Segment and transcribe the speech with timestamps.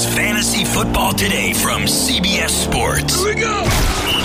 [0.00, 3.22] is Fantasy Football Today from CBS Sports.
[3.22, 3.60] Here we go.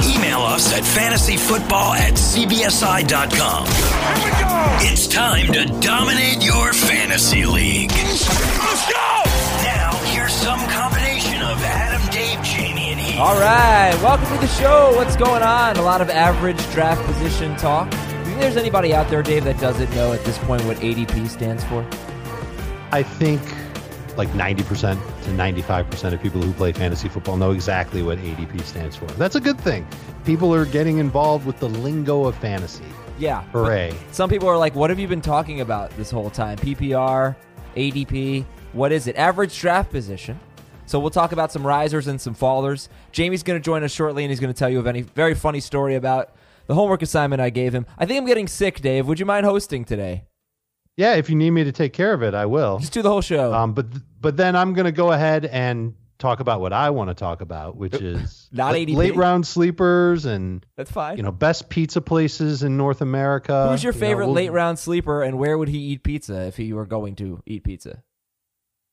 [0.08, 3.66] Email us at fantasyfootball at cbsi.com.
[3.66, 4.92] Here we go.
[4.92, 7.92] It's time to dominate your fantasy league.
[7.92, 9.24] Let's go.
[9.64, 13.20] Now, here's some combination of Adam, Dave, Jamie, and Heath.
[13.20, 14.94] All right, welcome to the show.
[14.96, 15.78] What's going on?
[15.78, 17.90] A lot of average draft position talk.
[17.90, 20.78] Do you think there's anybody out there, Dave, that doesn't know at this point what
[20.78, 21.86] ADP stands for?
[22.92, 23.42] I think
[24.18, 24.64] like 90%
[25.24, 29.06] to 95% of people who play fantasy football know exactly what ADP stands for.
[29.06, 29.88] That's a good thing.
[30.26, 32.86] People are getting involved with the lingo of fantasy.
[33.18, 33.44] Yeah.
[33.46, 33.94] Hooray.
[34.12, 36.58] Some people are like, what have you been talking about this whole time?
[36.58, 37.36] PPR,
[37.76, 39.16] ADP, what is it?
[39.16, 40.40] Average draft position.
[40.86, 42.90] So we'll talk about some risers and some fallers.
[43.12, 45.34] Jamie's going to join us shortly, and he's going to tell you of any very
[45.34, 46.36] funny story about
[46.68, 47.86] the homework assignment I gave him.
[47.98, 49.08] I think I'm getting sick, Dave.
[49.08, 50.26] Would you mind hosting today?
[50.98, 52.80] Yeah, if you need me to take care of it, I will.
[52.80, 53.54] Just do the whole show.
[53.54, 53.88] Um, but
[54.22, 57.42] but then I'm going to go ahead and talk about what I want to talk
[57.42, 58.96] about, which is Not late- ADP.
[58.96, 61.18] late round sleepers and That's fine.
[61.18, 63.70] you know best pizza places in North America.
[63.70, 66.48] Who's your You know, favorite we'll- late round sleeper, and where would he eat pizza
[66.48, 68.02] if he were going to eat pizza?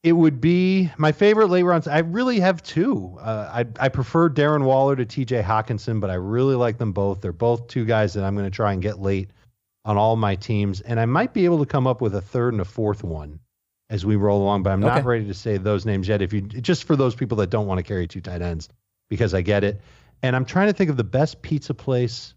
[0.02, 1.86] It would be my favorite late rounds.
[1.86, 3.16] I really have two.
[3.20, 5.42] Uh, I I prefer Darren Waller to T.J.
[5.42, 7.20] Hockenson, but I really like them both.
[7.20, 9.30] They're both two guys that I'm going to try and get late
[9.84, 12.52] on all my teams, and I might be able to come up with a third
[12.54, 13.40] and a fourth one
[13.90, 14.62] as we roll along.
[14.62, 14.96] But I'm Okay.
[14.96, 16.22] not ready to say those names yet.
[16.22, 18.68] If you just for those people that don't want to carry two tight ends,
[19.08, 19.80] because I get it.
[20.22, 22.34] And I'm trying to think of the best pizza place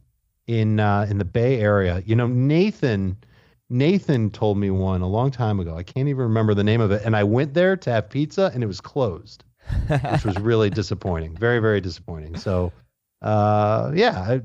[0.48, 2.02] in uh, in the Bay Area.
[2.06, 3.18] You know, Nathan.
[3.68, 5.76] Nathan told me one a long time ago.
[5.76, 7.02] I can't even remember the name of it.
[7.04, 9.44] And I went there to have pizza and it was closed,
[10.12, 11.36] which was really disappointing.
[11.36, 12.36] Very, very disappointing.
[12.38, 12.72] So,
[13.26, 14.38] uh, yeah,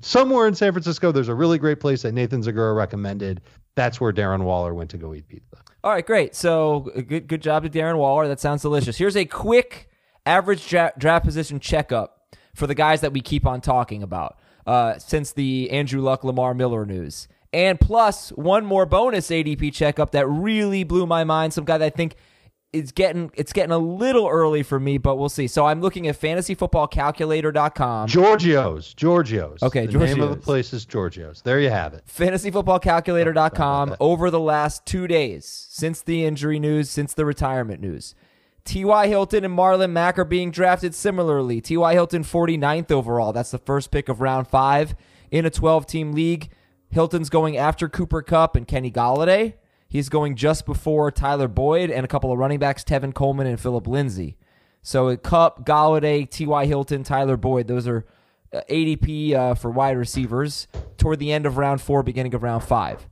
[0.00, 3.40] somewhere in San Francisco, there's a really great place that Nathan Zegura recommended.
[3.76, 5.62] That's where Darren Waller went to go eat pizza.
[5.84, 6.34] All right, great.
[6.34, 8.26] So good, good job to Darren Waller.
[8.26, 8.96] That sounds delicious.
[8.98, 9.88] Here's a quick
[10.26, 14.98] average dra- draft position checkup for the guys that we keep on talking about uh,
[14.98, 20.26] since the Andrew Luck, Lamar Miller news, and plus one more bonus ADP checkup that
[20.26, 21.52] really blew my mind.
[21.52, 22.16] Some guy that I think
[22.72, 25.46] is getting it's getting a little early for me, but we'll see.
[25.46, 28.08] So I'm looking at fantasyfootballcalculator.com.
[28.08, 28.94] Giorgio's.
[28.94, 29.62] Giorgio's.
[29.62, 31.42] Okay, the name of the place is Giorgio's.
[31.42, 32.04] There you have it.
[32.06, 38.14] fantasyfootballcalculator.com over the last two days since the injury news, since the retirement news.
[38.64, 39.06] T.Y.
[39.06, 41.60] Hilton and Marlon Mack are being drafted similarly.
[41.60, 41.92] T.Y.
[41.92, 43.32] Hilton 49th overall.
[43.32, 44.96] That's the first pick of round five
[45.30, 46.50] in a 12 team league.
[46.90, 49.54] Hilton's going after Cooper Kupp and Kenny Golladay.
[49.88, 53.60] He's going just before Tyler Boyd and a couple of running backs, Tevin Coleman and
[53.60, 54.36] Philip Lindsay.
[54.82, 56.66] So Kupp, Golladay, T.Y.
[56.66, 58.04] Hilton, Tyler Boyd, those are
[58.52, 62.62] uh, ADP uh, for wide receivers toward the end of round four, beginning of round
[62.62, 63.08] five.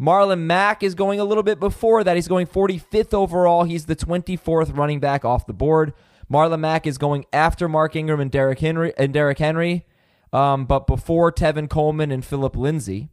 [0.00, 2.16] Marlon Mack is going a little bit before that.
[2.16, 3.64] He's going 45th overall.
[3.64, 5.92] He's the 24th running back off the board.
[6.32, 9.84] Marlon Mack is going after Mark Ingram and Derrick Henry and Derrick Henry,
[10.32, 13.10] um, but before Tevin Coleman and Philip Lindsay.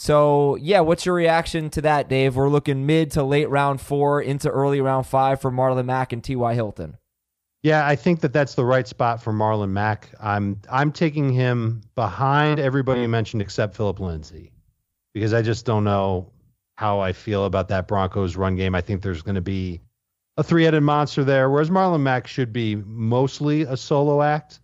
[0.00, 2.34] So yeah, what's your reaction to that, Dave?
[2.34, 6.24] We're looking mid to late round four into early round five for Marlon Mack and
[6.24, 6.54] T.Y.
[6.54, 6.96] Hilton.
[7.62, 10.08] Yeah, I think that that's the right spot for Marlon Mack.
[10.18, 14.52] I'm I'm taking him behind everybody you mentioned except Philip Lindsay
[15.12, 16.32] because I just don't know
[16.78, 18.74] how I feel about that Broncos run game.
[18.74, 19.82] I think there's going to be
[20.38, 24.60] a three-headed monster there, whereas Marlon Mack should be mostly a solo act.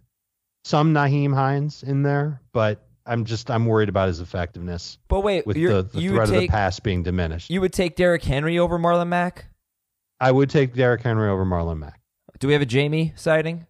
[0.65, 5.47] Some Nyheim Hines in there, but I'm just I'm worried about his effectiveness But wait,
[5.47, 7.51] with you're, the, the you threat would of the pass being diminished.
[7.51, 9.47] you would take Derrick Henry over Marlon Mack?
[10.21, 12.01] I would take Derrick Henry over Marlon Mack.
[12.39, 13.67] Do we have a Jamie sighting?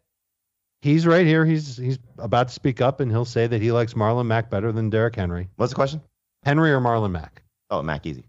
[0.82, 1.44] He's right here.
[1.44, 4.72] He's he's about to speak up, and he'll say that he likes Marlon Mack better
[4.72, 5.48] than Derrick Henry.
[5.56, 6.00] What's the question?
[6.44, 7.42] Henry or Marlon Mack?
[7.70, 8.24] Oh, Mack, Easy.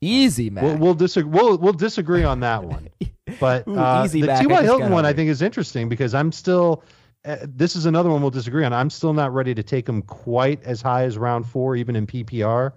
[0.00, 0.62] Easy, Mac.
[0.62, 2.88] We'll we'll, disag- we'll we'll disagree on that one.
[3.40, 4.38] But Ooh, uh, easy, the Mac.
[4.38, 4.62] I T.Y.
[4.62, 6.82] Hilton got one I think is interesting because I'm still.
[7.28, 8.72] Uh, this is another one we'll disagree on.
[8.72, 12.06] I'm still not ready to take him quite as high as round four, even in
[12.06, 12.72] PPR.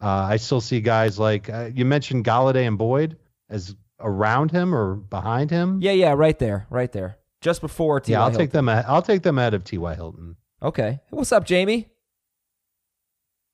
[0.00, 3.16] Uh, I still see guys like uh, you mentioned Golladay and Boyd
[3.50, 5.80] as around him or behind him.
[5.82, 7.18] Yeah, yeah, right there, right there.
[7.40, 8.12] Just before T.Y.
[8.16, 8.22] yeah.
[8.22, 8.46] I'll Hilton.
[8.46, 8.68] take them.
[8.68, 9.94] a- I'll take them out of T.Y.
[9.96, 10.36] Hilton.
[10.62, 11.00] Okay.
[11.10, 11.88] What's up, Jamie?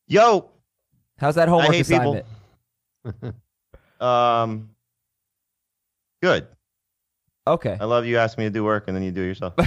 [0.07, 0.51] Yo,
[1.19, 2.23] How's that homework hate people.
[3.05, 3.35] assignment?
[4.03, 4.71] um,
[6.23, 6.47] good.
[7.47, 7.77] Okay.
[7.81, 9.55] I love you asking me to do work and then you do it yourself.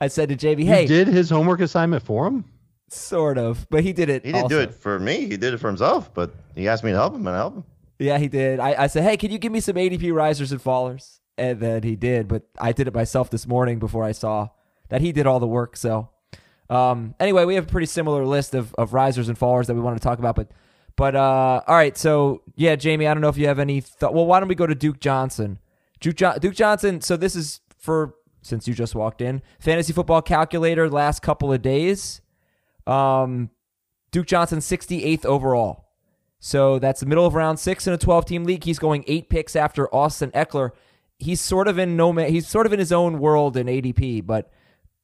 [0.00, 2.44] I said to Jamie, You "Hey, did his homework assignment for him.
[2.88, 4.24] sort of," but he did it.
[4.24, 5.20] He didn't do it for me.
[5.26, 7.56] He did it for himself, but he asked me to help him, and I helped
[7.58, 7.64] him.
[7.98, 8.60] Yeah, he did.
[8.60, 11.82] I, I said, "Hey, can you give me some ADP risers and fallers?" And then
[11.82, 14.48] he did, but I did it myself this morning before I saw
[14.88, 15.76] that he did all the work.
[15.76, 16.08] So,
[16.70, 19.80] um, anyway, we have a pretty similar list of, of risers and fallers that we
[19.80, 20.36] want to talk about.
[20.36, 20.52] But,
[20.94, 21.96] but uh, all right.
[21.98, 23.80] So yeah, Jamie, I don't know if you have any.
[23.80, 25.58] Th- well, why don't we go to Duke Johnson?
[25.98, 27.00] Duke, jo- Duke Johnson.
[27.00, 29.42] So this is for since you just walked in.
[29.58, 32.20] Fantasy football calculator last couple of days.
[32.86, 33.50] Um,
[34.10, 35.86] Duke Johnson 68th overall.
[36.38, 38.64] So that's the middle of round six in a 12 team league.
[38.64, 40.72] He's going eight picks after Austin Ekeler.
[41.18, 42.30] He's sort of in no man.
[42.30, 44.50] He's sort of in his own world in ADP, but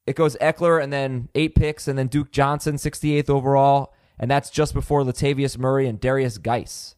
[0.06, 4.50] it goes Ekeler and then eight picks and then Duke Johnson 68th overall, and that's
[4.50, 6.94] just before Latavius Murray and Darius Geis.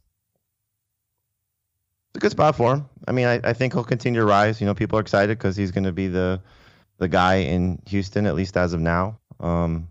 [2.13, 2.89] It's a good spot for him.
[3.09, 4.61] I mean, I, I think he'll continue to rise.
[4.61, 6.43] You know, people are excited because he's going to be the
[6.99, 9.19] the guy in Houston, at least as of now.
[9.41, 9.89] Um,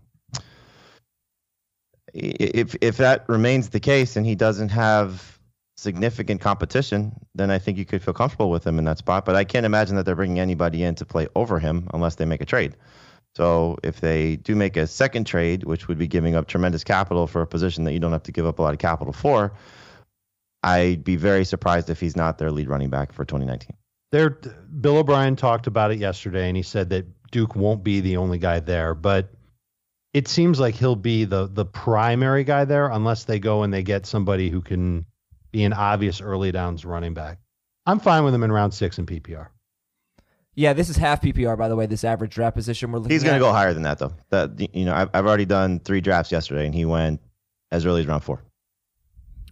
[2.14, 5.36] if if that remains the case and he doesn't have
[5.76, 9.24] significant competition, then I think you could feel comfortable with him in that spot.
[9.24, 12.24] But I can't imagine that they're bringing anybody in to play over him unless they
[12.24, 12.76] make a trade.
[13.36, 17.26] So if they do make a second trade, which would be giving up tremendous capital
[17.26, 19.52] for a position that you don't have to give up a lot of capital for,
[20.62, 23.76] I'd be very surprised if he's not their lead running back for 2019.
[24.12, 28.18] There, Bill O'Brien talked about it yesterday, and he said that Duke won't be the
[28.18, 29.30] only guy there, but
[30.12, 33.82] it seems like he'll be the the primary guy there unless they go and they
[33.82, 35.06] get somebody who can
[35.50, 37.38] be an obvious early downs running back.
[37.86, 39.48] I'm fine with him in round six in PPR.
[40.54, 41.86] Yeah, this is half PPR, by the way.
[41.86, 43.12] This average draft position we're looking.
[43.12, 44.12] He's going to go higher than that, though.
[44.28, 47.20] That you know, I've, I've already done three drafts yesterday, and he went
[47.70, 48.42] as early as round four.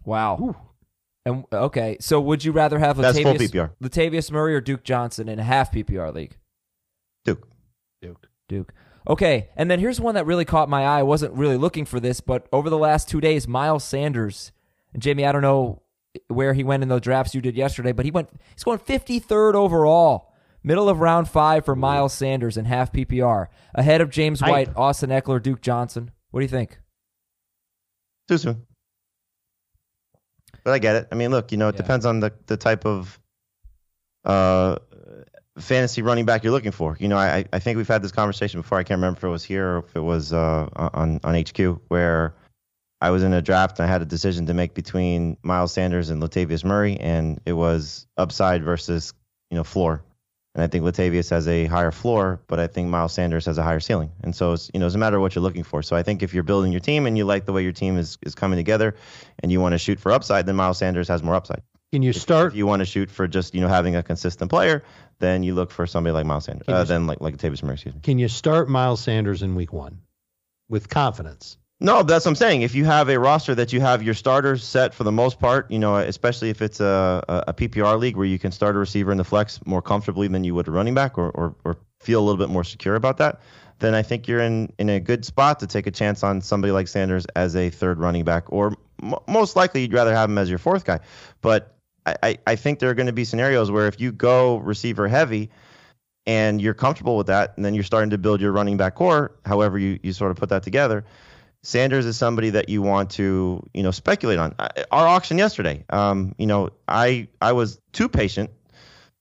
[0.05, 0.57] Wow.
[1.27, 3.71] And okay, so would you rather have That's full Latavius, PPR.
[3.83, 6.37] Latavius Murray or Duke Johnson in a half PPR league?
[7.25, 7.47] Duke.
[8.01, 8.29] Duke.
[8.49, 8.73] Duke.
[9.09, 11.01] Okay, and then here's one that really caught my eye.
[11.01, 14.53] I wasn't really looking for this, but over the last two days, Miles Sanders
[14.93, 15.83] and Jamie, I don't know
[16.29, 18.31] where he went in the drafts you did yesterday, but he went.
[18.55, 20.33] He's going 53rd overall,
[20.63, 24.51] middle of round five for Miles Sanders in half PPR, ahead of James Hype.
[24.51, 26.11] White, Austin Ekeler, Duke Johnson.
[26.31, 26.79] What do you think?
[28.29, 28.67] Too soon.
[30.65, 31.09] But I get it.
[31.11, 31.83] I mean, look, you know, it Yeah.
[31.83, 33.19] depends on the, the type of
[34.25, 34.77] uh,
[35.59, 36.97] fantasy running back you're looking for.
[37.01, 38.79] You know, I, I think we've had this conversation before.
[38.79, 41.81] I can't remember if it was here or if it was uh, on, on HQ,
[41.89, 42.35] where
[43.01, 46.11] I was in a draft and I had a decision to make between Miles Sanders
[46.11, 49.15] and Latavius Murray, and it was upside versus,
[49.51, 50.03] you know, floor.
[50.55, 53.63] And I think Latavius has a higher floor, but I think Miles Sanders has a
[53.63, 54.11] higher ceiling.
[54.23, 55.83] And so it's you know it's a matter of what you're looking for.
[55.83, 57.97] So I think if you're building your team and you like the way your team
[57.97, 58.97] is is coming together,
[59.39, 61.63] and you want to shoot for upside, then Miles Sanders has more upside.
[61.93, 62.53] Can you start?
[62.53, 64.83] If you want to shoot for just you know having a consistent player,
[65.21, 67.75] then you look for somebody like Miles Sanders, uh, then like like Latavius Murray.
[67.75, 68.01] Excuse me.
[68.01, 70.01] Can you start Miles Sanders in week one
[70.69, 71.59] with confidence?
[71.83, 72.61] No, that's what I'm saying.
[72.61, 75.71] If you have a roster that you have your starters set for the most part,
[75.71, 79.11] you know, especially if it's a, a, PPR league where you can start a receiver
[79.11, 82.21] in the flex more comfortably than you would a running back or, or, or feel
[82.21, 83.41] a little bit more secure about that,
[83.79, 86.71] then I think you're in, in a good spot to take a chance on somebody
[86.71, 90.37] like Sanders as a third running back, or m- most likely you'd rather have him
[90.37, 91.01] as your fourth guy.
[91.41, 91.75] But
[92.05, 95.09] I, I, I think there are going to be scenarios where if you go receiver
[95.09, 95.51] heavy,
[96.27, 99.33] and you're comfortable with that, and then you're starting to build your running back core,
[99.47, 101.05] however you, you sort of put that together,
[101.63, 104.55] Sanders is somebody that you want to, you know, speculate on.
[104.91, 108.51] Our auction yesterday, um, you know, I I was too patient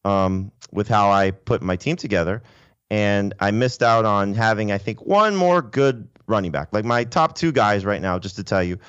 [0.06, 2.42] um, with how I put my team together,
[2.90, 6.70] and I missed out on having, I think, one more good running back.
[6.72, 8.80] Like my top two guys right now, just to tell you,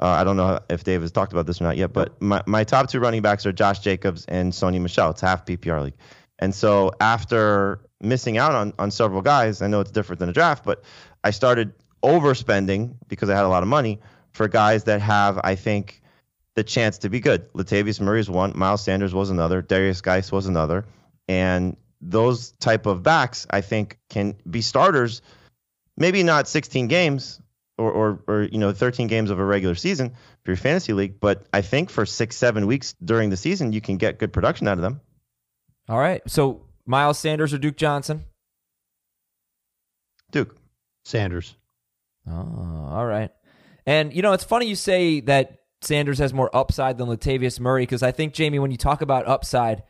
[0.00, 2.42] uh, I don't know if Dave has talked about this or not yet, but my,
[2.46, 5.10] my top two running backs are Josh Jacobs and Sony Michel.
[5.10, 5.94] It's half PPR league.
[6.38, 10.32] And so after missing out on, on several guys, I know it's different than a
[10.32, 10.84] draft, but
[11.24, 11.72] I started
[12.02, 14.00] overspending because I had a lot of money
[14.32, 16.02] for guys that have, I think,
[16.54, 17.52] the chance to be good.
[17.52, 20.86] Latavius Murray is one, Miles Sanders was another, Darius Geis was another.
[21.28, 25.22] And those type of backs, I think, can be starters,
[25.96, 27.40] maybe not 16 games
[27.78, 30.10] or, or, or you know 13 games of a regular season
[30.44, 33.80] for your fantasy league, but I think for six, seven weeks during the season, you
[33.80, 35.00] can get good production out of them.
[35.88, 36.22] All right.
[36.26, 38.24] So Miles Sanders or Duke Johnson?
[40.30, 40.56] Duke.
[41.04, 41.54] Sanders.
[42.28, 43.30] Oh, all right.
[43.86, 47.82] And you know, it's funny you say that Sanders has more upside than Latavius Murray
[47.82, 49.82] because I think Jamie, when you talk about upside,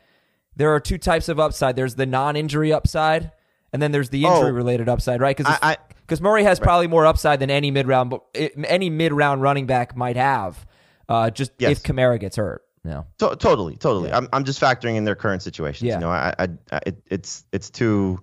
[0.57, 1.77] there are two types of upside.
[1.77, 3.31] There's the non-injury upside,
[3.73, 4.35] and then there's the Oh.
[4.37, 5.37] injury-related upside, right?
[5.37, 5.59] Because
[6.01, 10.17] because Murray has probably more upside than any mid-round, but any mid-round running back might
[10.17, 10.65] have.
[11.09, 11.73] Uh, just Yes.
[11.73, 13.07] if Kamara gets hurt, no.
[13.19, 14.13] To- totally, totally.
[14.13, 15.87] I'm, I'm just factoring in their current situations.
[15.87, 15.95] Yeah.
[15.95, 18.21] You know, I, I, I it, it's, it's too.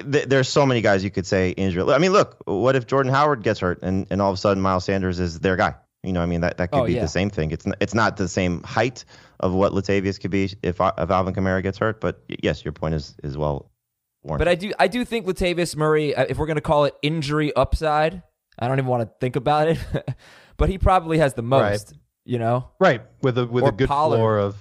[0.00, 1.82] Th- there's so many guys you could say injury.
[1.92, 4.62] I mean, look, what if Jordan Howard gets hurt and, and all of a sudden
[4.62, 5.74] Miles Sanders is their guy?
[6.02, 7.00] You know, I mean that, that could Oh, be yeah.
[7.00, 7.50] the same thing.
[7.50, 9.04] It's not, it's not the same height
[9.40, 12.94] of what Latavius could be if if Alvin Kamara gets hurt, but yes, your point
[12.94, 13.70] is is well
[14.22, 14.44] warranted.
[14.44, 16.94] But I do I do think Latavius Murray, uh, if we're going to call it
[17.02, 18.22] injury upside,
[18.58, 19.78] I don't even want to think about it,
[20.58, 21.94] but he probably has the most.
[22.28, 23.02] You know, Right.
[23.22, 24.16] With a with Or a good Pollard.
[24.16, 24.56] floor of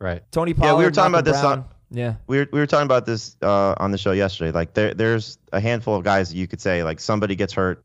[0.00, 0.22] right.
[0.30, 0.70] Tony Pollard.
[0.72, 1.58] yeah, we were talking Malcolm about this Brown.
[1.60, 2.14] on Yeah.
[2.26, 4.50] we were we were talking about this uh, on the show yesterday.
[4.50, 7.84] Like there there's a handful of guys that you could say like somebody gets hurt,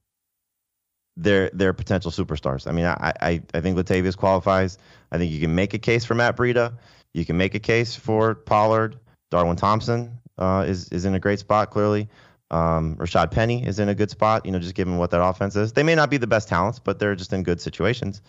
[1.18, 2.68] they're they're potential superstars.
[2.68, 4.78] I mean, I I, I think Latavius qualifies.
[5.12, 6.74] I think you can make a case for Matt Breida.
[7.14, 8.98] You can make a case for Pollard.
[9.30, 12.08] Darwin Thompson uh, is is in a great spot clearly.
[12.50, 14.46] Um, Rashad Penny is in a good spot.
[14.46, 16.80] You know, just given what that offense is, they may not be the best talents,
[16.80, 18.22] but they're just in good situations.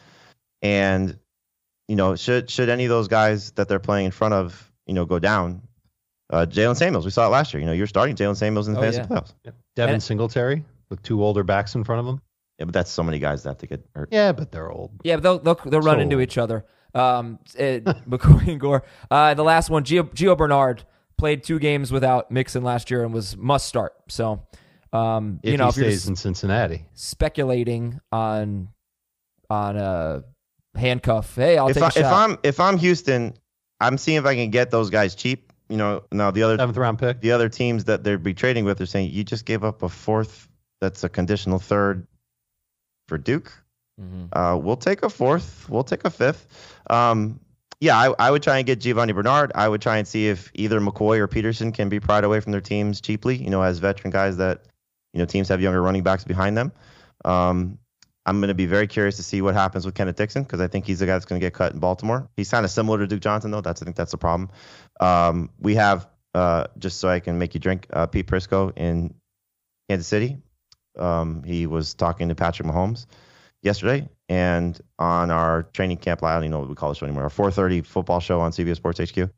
[0.60, 1.16] And
[1.86, 4.94] you know, should should any of those guys that they're playing in front of, you
[4.94, 5.62] know, go down,
[6.30, 7.60] uh, Jaylen Samuels, we saw it last year.
[7.60, 9.06] You know, you're starting Jaylen Samuels in the Oh, fantasy yeah.
[9.06, 9.32] playoffs.
[9.76, 12.20] Devin And- Singletary with two older backs in front of him.
[12.58, 14.08] Yeah, but that's so many guys that have to get hurt.
[14.10, 14.90] Yeah, but they're old.
[15.04, 16.64] Yeah, but they'll they'll, they'll run So- into each other.
[16.94, 18.82] Um, eh, McCoy and Gore.
[19.10, 20.82] Uh, the last one, Gio, Gio Bernard
[21.18, 23.92] played two games without Mixon last year and was must start.
[24.08, 24.42] So,
[24.92, 26.86] um, If you know, he if you're stays in Cincinnati.
[26.94, 28.68] speculating on
[29.50, 30.24] on a
[30.74, 32.00] handcuff, hey, I'll if take I, a shot.
[32.00, 33.34] if I'm if I'm Houston,
[33.80, 35.47] I'm seeing if I can get those guys cheap.
[35.68, 37.20] You know, now the other Seventh round pick.
[37.20, 39.88] the other teams that they'd be trading with are saying you just gave up a
[39.88, 40.48] fourth
[40.80, 42.06] that's a conditional third
[43.08, 43.52] for Duke.
[44.00, 44.28] Mhm.
[44.32, 45.68] Uh, we'll take a fourth.
[45.68, 46.46] We'll take a fifth.
[46.88, 47.40] Um,
[47.80, 49.52] yeah, I, I would try and get Giovanni Bernard.
[49.54, 52.52] I would try and see if either McCoy or Peterson can be pried away from
[52.52, 53.36] their teams cheaply.
[53.36, 54.64] You know, as veteran guys that
[55.12, 56.72] you know teams have younger running backs behind them.
[57.24, 57.77] Um,
[58.28, 60.68] I'm going to be very curious to see what happens with Kenneth Dixon because I
[60.68, 62.28] think he's the guy that's going to get cut in Baltimore.
[62.36, 63.62] He's kind of similar to Duke Johnson though.
[63.62, 64.50] That's I think that's the problem.
[65.00, 69.14] Um, we have uh, just so I can make you drink uh, Pete Prisco in
[69.88, 70.36] Kansas City.
[70.98, 73.06] Um, he was talking to Patrick Mahomes
[73.62, 77.06] yesterday, and on our training camp, I don't even know what we call the show
[77.06, 77.22] anymore.
[77.22, 79.30] Our 4:30 football show on CBS Sports HQ.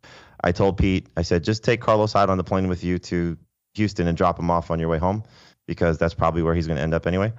[0.42, 3.38] I told Pete, I said, just take Carlos Hyde on the plane with you to
[3.74, 5.22] Houston and drop him off on your way home,
[5.68, 7.32] because that's probably where he's going to end up anyway.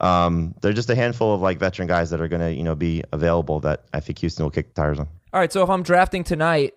[0.00, 2.74] Um, they're just a handful of like veteran guys that are going to, you know,
[2.74, 5.08] be available that I think Houston will kick the tires on.
[5.32, 6.74] All right, so if I'm drafting tonight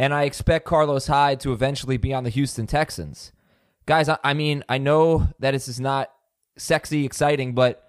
[0.00, 3.32] and I expect Carlos Hyde to eventually be on the Houston Texans,
[3.86, 6.10] guys, I, I mean, I know that this is not
[6.56, 7.84] sexy, exciting, but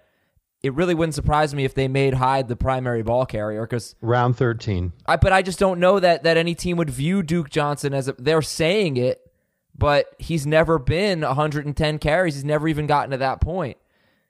[0.62, 4.36] it really wouldn't surprise me if they made Hyde the primary ball carrier because Round
[4.36, 4.92] 13.
[5.06, 8.08] I, but I just don't know that that any team would view Duke Johnson as
[8.08, 9.20] a, they're saying it,
[9.76, 12.34] but he's never been 110 carries.
[12.34, 13.78] He's never even gotten to that point.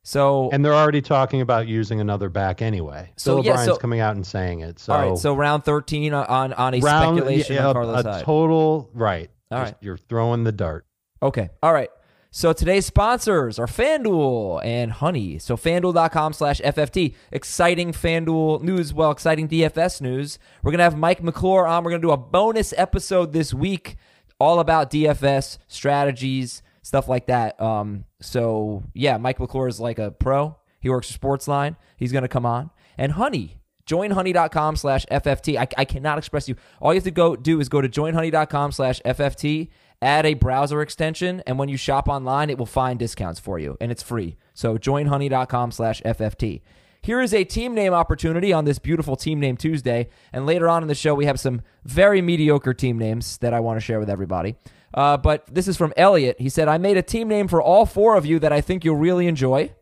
[0.03, 3.13] So And they're already talking about using another back anyway.
[3.17, 4.79] So, Bill yeah, O'Brien's so- coming out and saying it.
[4.79, 8.13] So, all right, so round 13 on on a round, speculation yeah, on Carlos a
[8.13, 8.25] Hyde.
[8.25, 9.31] total, right.
[9.51, 9.75] All right.
[9.81, 10.87] You're throwing the dart.
[11.23, 11.51] Okay.
[11.63, 11.91] All right.
[12.33, 15.41] So today's sponsors are FanDuel and Honey.
[15.41, 17.17] So FanDuel.com slash FFT.
[17.33, 18.95] Exciting FanDuel news.
[18.95, 20.39] Well, exciting DFS news.
[20.63, 21.83] We're going to have Mike McClure on.
[21.83, 23.97] We're going to do a bonus episode this week
[24.39, 27.61] all about DFS strategies, stuff like that.
[27.61, 30.57] Um, so, yeah, Mike McClure is like a pro.
[30.81, 31.77] He works for Sportsline.
[31.97, 32.71] He's going to come on.
[32.97, 33.57] And Honey.
[33.87, 35.57] Joinhoney.com slash FFT.
[35.57, 36.55] I, I cannot express you.
[36.81, 39.69] All you have to go do is go to joinhoney.com slash FFT,
[40.01, 43.77] add a browser extension, and when you shop online, it will find discounts for you,
[43.81, 44.37] and it's free.
[44.55, 46.61] So joinhoney.com slash FFT.
[47.03, 50.09] Here is a team name opportunity on this beautiful Team Name Tuesday.
[50.33, 53.61] And later on in the show, we have some very mediocre team names that I
[53.61, 54.57] want to share with everybody.
[54.93, 56.37] Uh, but this is from Elliot.
[56.41, 58.85] He said, I made a team name for all four of you that I think
[58.85, 59.73] you'll really enjoy.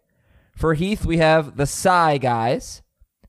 [0.57, 2.83] For Heath, we have the Psy guys.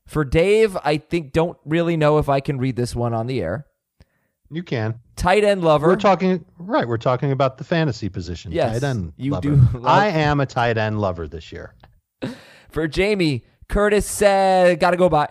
[0.06, 3.42] For Dave, I think don't really know if I can read this one on the
[3.42, 3.66] air.
[4.52, 5.00] You can.
[5.16, 5.88] Tight end lover.
[5.88, 6.88] We're talking right.
[6.88, 8.52] We're talking about the fantasy position.
[8.52, 9.14] Yes, tight end.
[9.16, 9.42] you lover.
[9.50, 11.76] do love- I am a tight end lover this year.
[12.70, 15.30] For Jamie, Curtis said, gotta go by.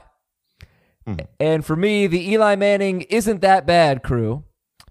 [1.06, 1.16] Hmm.
[1.40, 4.44] And for me, the Eli Manning isn't that bad crew,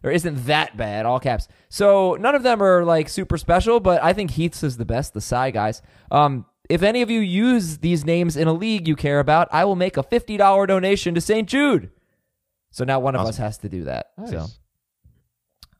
[0.07, 1.47] or isn't that bad, all caps.
[1.69, 5.13] So none of them are like super special, but I think Heath's is the best,
[5.13, 5.81] the Psy guys.
[6.11, 9.65] Um, if any of you use these names in a league you care about, I
[9.65, 11.47] will make a $50 donation to St.
[11.47, 11.91] Jude.
[12.71, 14.07] So now one of us has to do that.
[14.17, 14.31] Nice.
[14.31, 14.45] So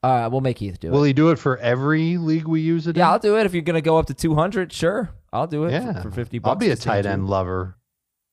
[0.04, 1.00] uh, we'll make Heath do Will it.
[1.00, 3.12] Will he do it for every league we use it Yeah, in?
[3.14, 3.46] I'll do it.
[3.46, 5.10] If you're going to go up to 200, sure.
[5.34, 5.94] I'll do it Yeah.
[6.02, 6.50] for, for 50 bucks.
[6.50, 7.12] I'll be a tight Jude.
[7.12, 7.76] end lover.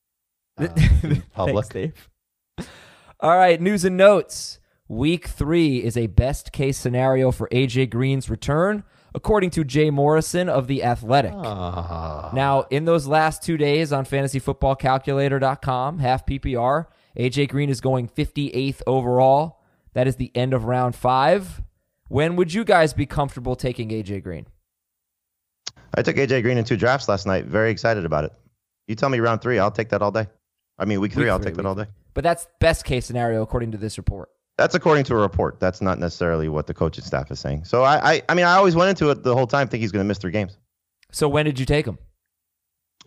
[0.57, 0.67] uh,
[1.33, 1.65] public.
[1.65, 2.09] Thanks, Dave.
[3.19, 4.59] All right, news and notes.
[4.87, 8.83] Week three is a best case scenario for AJ Green's return,
[9.15, 11.33] according to Jay Morrison of The Athletic.
[11.33, 12.29] Ah.
[12.35, 16.85] Now, in those last two days on fantasyfootballcalculator.com, half PPR,
[17.17, 19.59] AJ Green is going 58th overall.
[19.93, 21.63] That is the end of round five.
[22.07, 24.45] When would you guys be comfortable taking AJ Green?
[25.95, 27.45] I took AJ Green in two drafts last night.
[27.45, 28.33] Very excited about it.
[28.87, 30.27] You tell me round three, I'll take that all day.
[30.77, 31.87] I mean, week three, Week I'll three, take that all day.
[32.13, 34.29] But that's best case scenario according to this report.
[34.57, 35.59] That's according to a report.
[35.59, 37.65] That's not necessarily what the coaching staff is saying.
[37.65, 39.91] So I, I, I mean, I always went into it the whole time thinking he's
[39.91, 40.57] going to miss three games.
[41.11, 41.97] So when did you take him?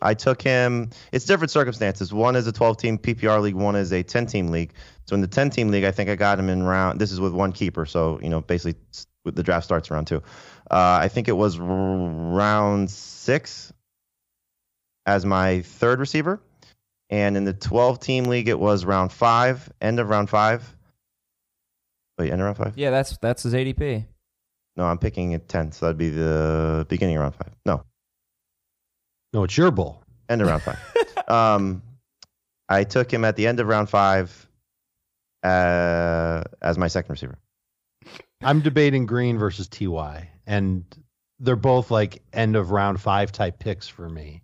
[0.00, 0.90] I took him.
[1.12, 2.12] It's different circumstances.
[2.12, 3.55] One is a 12-team PPR league.
[3.55, 4.75] One is a 10-team league.
[5.07, 7.00] So in the 10-team league, I think I got him in round.
[7.00, 7.85] This is with one keeper.
[7.87, 8.81] So you know, basically,
[9.25, 10.23] the draft starts around two.
[10.71, 13.73] Uh, I think it was round six
[15.07, 16.40] as my third receiver,
[17.11, 20.75] and in the 12-team league, it was round five, end of round five.
[22.18, 22.72] Wait, end of round five?
[22.76, 24.06] Yeah, that's that's his ADP.
[24.76, 27.52] No, I'm picking at 10, so that'd be the beginning of round five.
[27.66, 27.82] No,
[29.32, 30.04] No, it's your bull.
[30.28, 30.78] end of round five.
[31.28, 31.82] um,
[32.68, 34.48] I took him at the end of round five
[35.42, 37.38] uh, as my second receiver.
[38.42, 40.84] I'm debating Green versus Ty, and
[41.40, 44.42] they're both like end of round five type picks for me.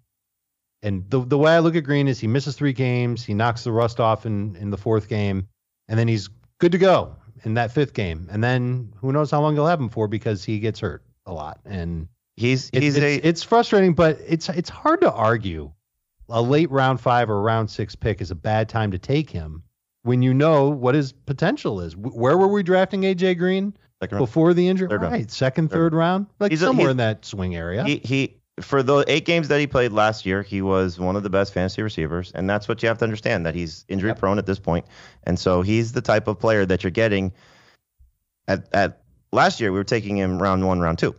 [0.82, 3.64] And the the way I look at Green is he misses three games, he knocks
[3.64, 5.46] the rust off in in the fourth game,
[5.88, 6.28] and then he's
[6.58, 7.14] good to go
[7.44, 8.28] in that fifth game.
[8.30, 11.32] And then who knows how long he'll have him for because he gets hurt a
[11.32, 11.60] lot.
[11.64, 15.70] And He's it- he's it's, a it's frustrating, but it's it's hard to argue
[16.28, 19.62] a late round five or round six pick is a bad time to take him
[20.02, 21.96] when you know what his potential is.
[21.96, 24.26] Where were we drafting AJ Green second round.
[24.26, 24.88] before the injury?
[24.88, 25.12] Third round.
[25.12, 25.76] Right, second, Third.
[25.76, 27.84] third round, like a- somewhere in that swing area.
[27.84, 31.23] He he for the eight games that he played last year, he was one of
[31.23, 34.18] the best fantasy receivers, and that's what you have to understand that he's injury Yep.
[34.18, 34.87] prone at this point,
[35.25, 37.32] and so he's the type of player that you're getting.
[38.46, 41.14] At at last year, we were taking him round one, round two.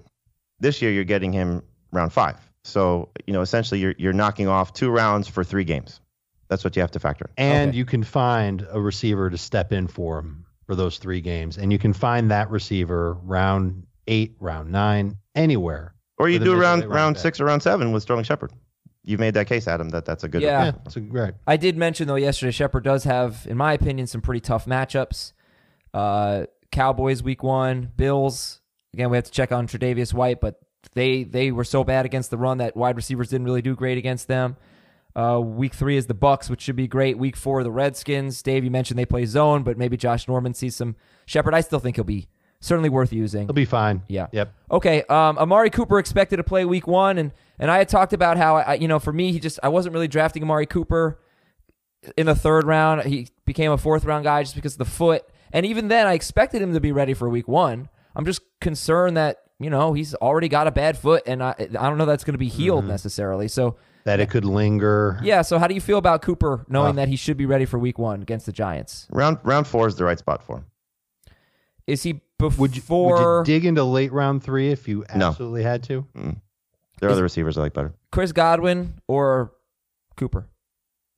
[0.59, 2.37] This year, you're getting him round five.
[2.63, 5.99] So you know, essentially, you're you're knocking off two rounds for three games.
[6.47, 7.29] That's what you have to factor.
[7.37, 7.43] in.
[7.43, 7.77] and Okay.
[7.77, 11.71] you can find a receiver to step in for him for those three games, and
[11.71, 15.94] you can find that receiver round eight, round nine, anywhere.
[16.17, 18.51] Or you do mid to round round round six or round seven with Sterling Shepard.
[19.03, 20.41] You've made that case, Adam, that that's a good.
[20.41, 20.65] Yeah.
[20.65, 21.33] Yeah, that's a great.
[21.45, 25.33] I did mention though yesterday, Shepard does have, in my opinion, some pretty tough matchups.
[25.93, 28.61] Uh, Cowboys week one, Bills.
[28.93, 30.59] Again, we have to check on Tre'Davious White, but
[30.93, 33.97] they they were so bad against the run that wide receivers didn't really do great
[33.97, 34.57] against them.
[35.15, 37.17] Uh, week three is the Bucs, which should be great.
[37.17, 38.41] Week four, the Redskins.
[38.41, 40.95] Dave, you mentioned they play zone, but maybe Josh Norman sees some
[41.25, 41.53] Shepard.
[41.53, 42.27] I still think he'll be
[42.59, 43.47] certainly worth using.
[43.47, 44.01] He'll be fine.
[44.07, 44.27] Yeah.
[44.31, 44.53] Yep.
[44.71, 45.03] Okay.
[45.03, 48.55] Um, Amari Cooper expected to play week one, and and I had talked about how
[48.57, 51.19] I, you know, for me, he just I wasn't really drafting Amari Cooper
[52.17, 53.03] in the third round.
[53.03, 56.13] He became a fourth round guy just because of the foot, and even then, I
[56.13, 57.89] expected him to be ready for week one.
[58.15, 61.65] I'm just concerned that you know he's already got a bad foot, and I I
[61.89, 63.47] don't know that's going to be healed necessarily.
[63.47, 65.19] So That it could linger.
[65.23, 65.41] yeah.
[65.41, 66.95] So how do you feel about Cooper knowing Rough.
[66.97, 69.07] that he should be ready for week one against the Giants?
[69.11, 70.65] Round round four is the right spot for him.
[71.87, 72.61] Is he before?
[72.61, 75.27] Would you, would you dig into late round three if you No.
[75.29, 76.05] absolutely had to?
[76.99, 77.93] There are other receivers I like better.
[78.11, 79.51] Chris Godwin or
[80.15, 80.47] Cooper?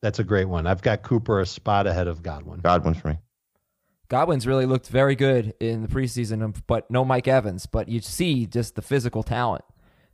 [0.01, 0.67] That's a great one.
[0.67, 2.59] I've got Cooper a spot ahead of Godwin.
[2.61, 3.17] Godwin for me.
[4.09, 7.65] Godwin's really looked very good in the preseason, um, but no Mike Evans.
[7.65, 9.65] But you see just the physical talent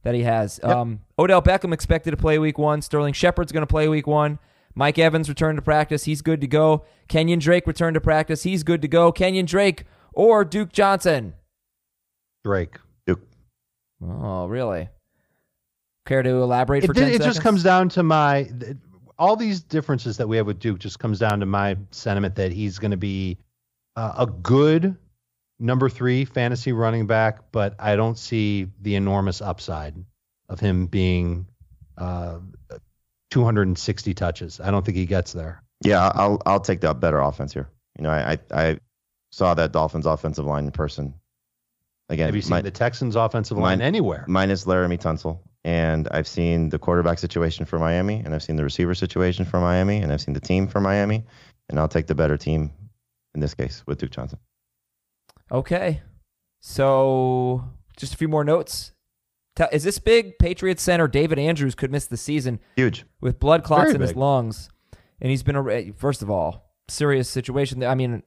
[0.01, 0.59] that he has.
[0.63, 2.81] Um, Odell Beckham expected to play week one.
[2.81, 4.39] Sterling Shepard's going to play week one.
[4.73, 6.05] Mike Evans returned to practice.
[6.05, 6.85] He's good to go.
[7.07, 8.43] Kenyon Drake returned to practice.
[8.43, 9.11] He's good to go.
[9.11, 9.83] Kenyon Drake
[10.13, 11.34] or Duke Johnson.
[12.43, 12.78] Drake.
[13.06, 13.21] Duke.
[14.02, 14.89] Oh, really?
[16.06, 18.49] Care to elaborate for It, 10 it just comes down to my
[19.17, 22.52] all these differences that we have with Duke just comes down to my sentiment that
[22.52, 23.38] he's going to be
[23.95, 24.97] uh, a good
[25.60, 29.95] number three fantasy running back, but I don't see the enormous upside
[30.49, 31.47] of him being
[31.97, 32.39] uh,
[33.32, 34.60] 260 touches.
[34.60, 35.63] I don't think he gets there.
[35.84, 37.69] Yeah, I'll I'll take the better offense here.
[37.97, 38.80] You know, I I, I
[39.34, 41.12] saw that Dolphins offensive line in person.
[42.10, 44.26] Again, Have you seen mi- the Texans offensive line mine- anywhere?
[44.28, 48.63] minus Laremy Tunsil, and I've seen the quarterback situation for Miami, and I've seen the
[48.63, 51.26] receiver situation for Miami, and I've seen the team for Miami,
[51.69, 52.69] and I'll take the better team
[53.34, 54.38] in this case with Duke Johnson.
[55.52, 56.02] Okay.
[56.62, 57.63] So,
[57.98, 58.91] just a few more notes.
[59.72, 60.38] Is this big?
[60.38, 63.06] Patriots center David Andrews could miss the season Huge.
[63.22, 64.69] with blood clots Very in his lungs,
[65.22, 67.84] and he's been a eh, first of all serious situation.
[67.84, 68.24] I mean, th-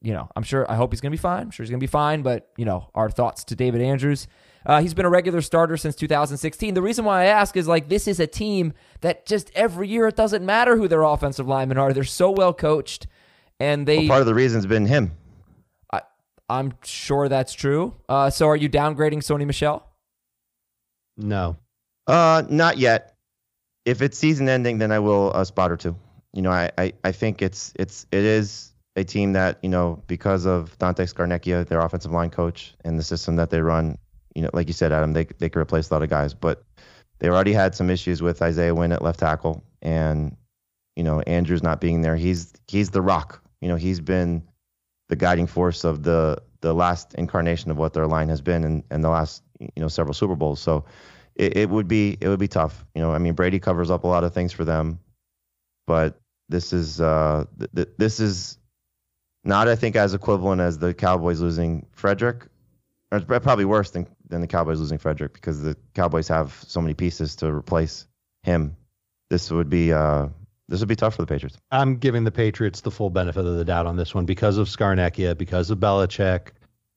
[0.00, 0.70] you know, I'm sure.
[0.70, 1.42] I hope he's going to be fine.
[1.42, 2.22] I'm sure he's going to be fine.
[2.22, 4.26] But you know, our thoughts to David Andrews.
[4.66, 6.74] Uh, he's been a regular starter since 2016.
[6.74, 10.06] The reason why I ask is like this is a team that just every year
[10.06, 11.92] it doesn't matter who their offensive linemen are.
[11.92, 13.06] They're so well coached,
[13.58, 14.00] and they.
[14.00, 15.12] Well, part of the reason's been him.
[15.92, 16.02] I,
[16.48, 17.94] I'm sure that's true.
[18.08, 19.86] Uh, so, are you downgrading Sony Michel?
[21.16, 21.56] No.
[22.06, 23.14] Uh, not yet.
[23.84, 25.96] If it's season ending, then I will a spot or two.
[26.32, 30.02] You know, I, I, I think it's it's it is a team that you know
[30.06, 33.98] because of Dante Scarnecchia, their offensive line coach, and the system that they run.
[34.34, 36.62] You know, like you said, Adam, they they could replace a lot of guys, but
[37.18, 40.36] they already had some issues with Isaiah Wynn at left tackle, and
[40.96, 42.16] you know Andrews not being there.
[42.16, 43.42] He's he's the rock.
[43.60, 44.42] You know, he's been
[45.08, 48.84] the guiding force of the the last incarnation of what their line has been in,
[48.90, 50.60] in the last you know several Super Bowls.
[50.60, 50.84] So
[51.34, 52.84] it, it would be it would be tough.
[52.94, 55.00] You know, I mean Brady covers up a lot of things for them,
[55.86, 58.58] but this is uh th- th- this is
[59.44, 62.46] not I think as equivalent as the Cowboys losing Frederick.
[63.12, 66.80] Or it's probably worse than than the Cowboys losing Frederick because the Cowboys have so
[66.80, 68.06] many pieces to replace
[68.42, 68.76] him.
[69.30, 70.28] This would be uh
[70.68, 71.58] this would be tough for the Patriots.
[71.72, 74.68] I'm giving the Patriots the full benefit of the doubt on this one because of
[74.68, 76.50] Scarnecchia, because of Belichick.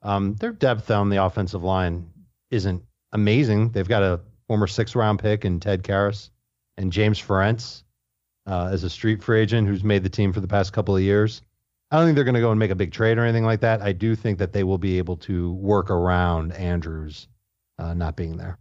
[0.03, 2.11] Um, their depth on the offensive line
[2.51, 3.69] isn't amazing.
[3.69, 6.29] They've got a former six round pick in Ted Karras
[6.77, 7.81] and James Ferentz
[8.45, 11.01] uh, as a street free agent who's made the team for the past couple of
[11.01, 11.41] years.
[11.93, 13.59] I don't think they're going to go and make a big trade or anything like
[13.61, 13.81] that.
[13.83, 17.27] I do think that they will be able to work around Andrews
[17.77, 18.57] uh, not being there.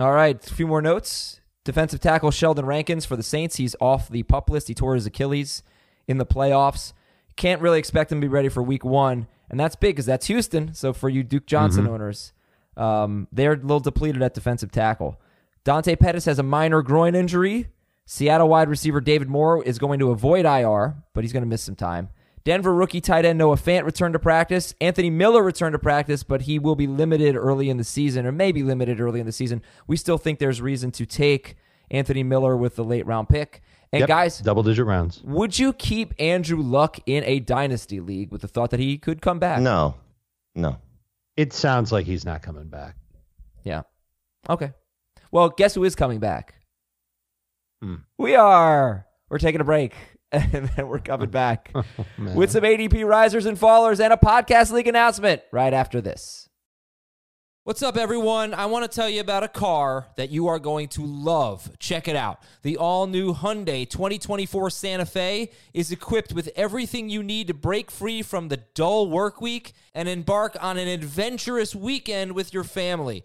[0.00, 1.40] All right, a few more notes.
[1.64, 3.56] Defensive tackle Sheldon Rankins for the Saints.
[3.56, 4.66] He's off the pup list.
[4.68, 5.62] He tore his Achilles
[6.08, 6.92] in the playoffs.
[7.36, 9.28] Can't really expect him to be ready for week one.
[9.48, 10.74] And that's big because that's Houston.
[10.74, 11.92] So for you Duke Johnson Mm-hmm.
[11.94, 12.32] owners,
[12.76, 15.20] um, they're a little depleted at defensive tackle.
[15.62, 17.68] Dante Pettis has a minor groin injury.
[18.04, 21.62] Seattle wide receiver David Moore is going to avoid IR, but he's going to miss
[21.62, 22.08] some time.
[22.44, 24.74] Denver rookie tight end Noah Fant returned to practice.
[24.80, 28.32] Anthony Miller returned to practice, but he will be limited early in the season, or
[28.32, 29.62] maybe limited early in the season.
[29.86, 31.56] We still think there's reason to take
[31.90, 33.62] Anthony Miller with the late round pick.
[33.92, 35.22] And Yep, guys, double digit rounds.
[35.24, 39.22] would you keep Andrew Luck in a dynasty league with the thought that he could
[39.22, 39.60] come back?
[39.60, 39.94] No,
[40.54, 40.78] no.
[41.36, 42.96] It sounds like he's not coming back.
[43.62, 43.82] Yeah.
[44.50, 44.72] Okay.
[45.30, 46.54] Well, guess who is coming back?
[47.82, 47.96] Hmm.
[48.18, 49.06] We are.
[49.30, 49.94] We're taking a break.
[50.52, 51.84] And then we're coming back oh,
[52.18, 52.34] Man.
[52.34, 56.48] with some ADP risers and fallers and a podcast league announcement right after this.
[57.66, 58.52] What's up, everyone?
[58.52, 61.78] I want to tell you about a car that you are going to love.
[61.78, 62.42] Check it out.
[62.60, 67.90] The all new Hyundai 2024 Santa Fe is equipped with everything you need to break
[67.90, 73.24] free from the dull work week and embark on an adventurous weekend with your family.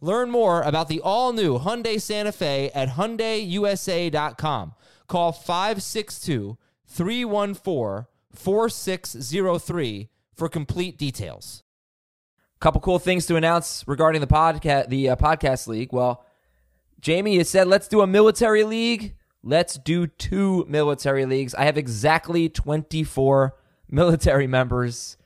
[0.00, 4.74] Learn more about the all new Hyundai Santa Fe at HyundaiUSA.com.
[5.08, 6.56] Call 562
[6.86, 11.64] 314 4603 for complete details.
[12.60, 15.92] Couple cool things to announce regarding the podcast, the uh, podcast league.
[15.92, 16.24] Well,
[17.00, 19.14] Jamie has said, let's do a military league.
[19.42, 21.54] Let's do two military leagues.
[21.54, 23.56] I have exactly 24
[23.90, 25.16] military members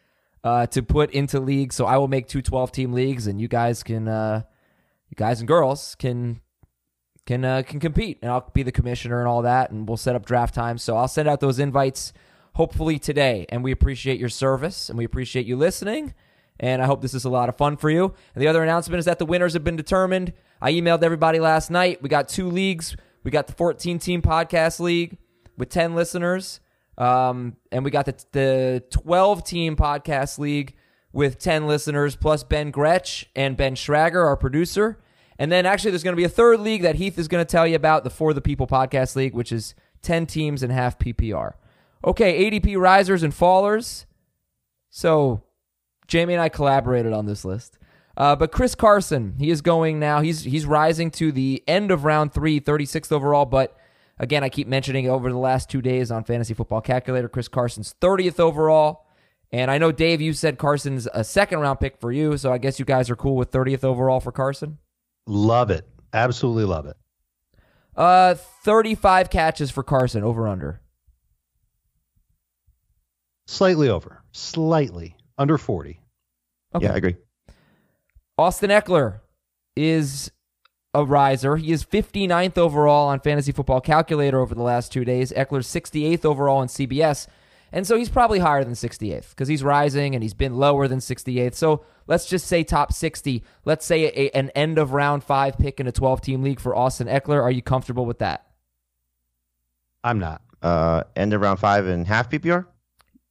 [0.45, 3.49] uh, to put into leagues, so I will make two 12 team leagues, and you
[3.49, 4.43] guys can, uh,
[5.14, 6.40] guys and girls can
[7.27, 10.16] can uh, can compete, and I'll be the commissioner and all that, and we'll set
[10.16, 10.79] up draft time.
[10.79, 12.12] So I'll send out those invites
[12.55, 16.14] hopefully today, and we appreciate your service and we appreciate you listening.
[16.61, 18.14] And I hope this is a lot of fun for you.
[18.35, 20.33] And the other announcement is that the winners have been determined.
[20.61, 22.03] I emailed everybody last night.
[22.03, 22.94] We got two leagues.
[23.25, 25.18] We got the 14 team podcast league
[25.57, 26.61] with 10 listeners.
[26.98, 30.75] Um, and we got the, the 12 team podcast league
[31.12, 34.98] with 10 listeners, plus Ben Gretch and Ben Schrager, our producer.
[35.38, 37.51] And then actually, there's going to be a third league that Heath is going to
[37.51, 40.98] tell you about the For the People podcast league, which is 10 teams and half
[40.98, 41.53] PPR.
[42.05, 44.07] Okay, ADP risers and fallers.
[44.90, 45.42] So
[46.07, 47.79] Jamie and I collaborated on this list.
[48.16, 50.20] Uh, but Chris Carson, he is going now.
[50.20, 53.46] He's he's rising to the end of round three, 36th overall.
[53.46, 53.77] But
[54.18, 57.29] again, I keep mentioning over the last two days on Fantasy Football Calculator.
[57.29, 59.07] Chris Carson's 30th overall.
[59.53, 62.37] And I know, Dave, you said Carson's a second round pick for you.
[62.38, 64.79] So I guess you guys are cool with 30th overall for Carson.
[65.27, 65.87] Love it.
[66.12, 66.97] Absolutely love it.
[67.95, 70.81] Uh, 35 catches for Carson, over under.
[73.47, 74.23] Slightly over.
[74.33, 75.17] Slightly.
[75.37, 76.01] Under 40.
[76.75, 76.87] Okay.
[76.87, 77.17] Yeah, I agree.
[78.38, 79.21] Austin Ekeler
[79.77, 80.31] is
[80.95, 81.57] a riser.
[81.57, 85.33] He is 59th overall on Fantasy Football Calculator over the last two days.
[85.33, 87.27] Ekeler's 68th overall on CBS.
[87.73, 90.99] And so he's probably higher than 68th because he's rising and he's been lower than
[90.99, 91.55] 68th.
[91.55, 93.43] So let's just say top 60.
[93.65, 96.77] Let's say a, an end of round five pick in a 12 team league for
[96.77, 97.43] Austin Ekeler.
[97.43, 98.47] Are you comfortable with that?
[100.05, 100.43] I'm not.
[100.61, 102.67] Uh, end of round five and half PPR.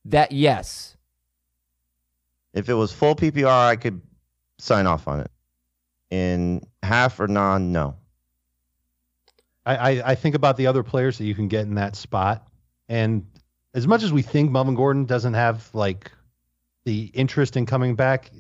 [0.05, 0.97] That, yes.
[2.53, 4.01] If it was full PPR, I could
[4.57, 5.31] sign off on it.
[6.09, 7.95] In half or non, no.
[9.65, 12.47] I, I, I think about the other players that you can get in that spot.
[12.89, 13.25] And
[13.73, 16.11] as much as we think Melvin Gordon doesn't have like
[16.85, 18.31] the interest in coming back,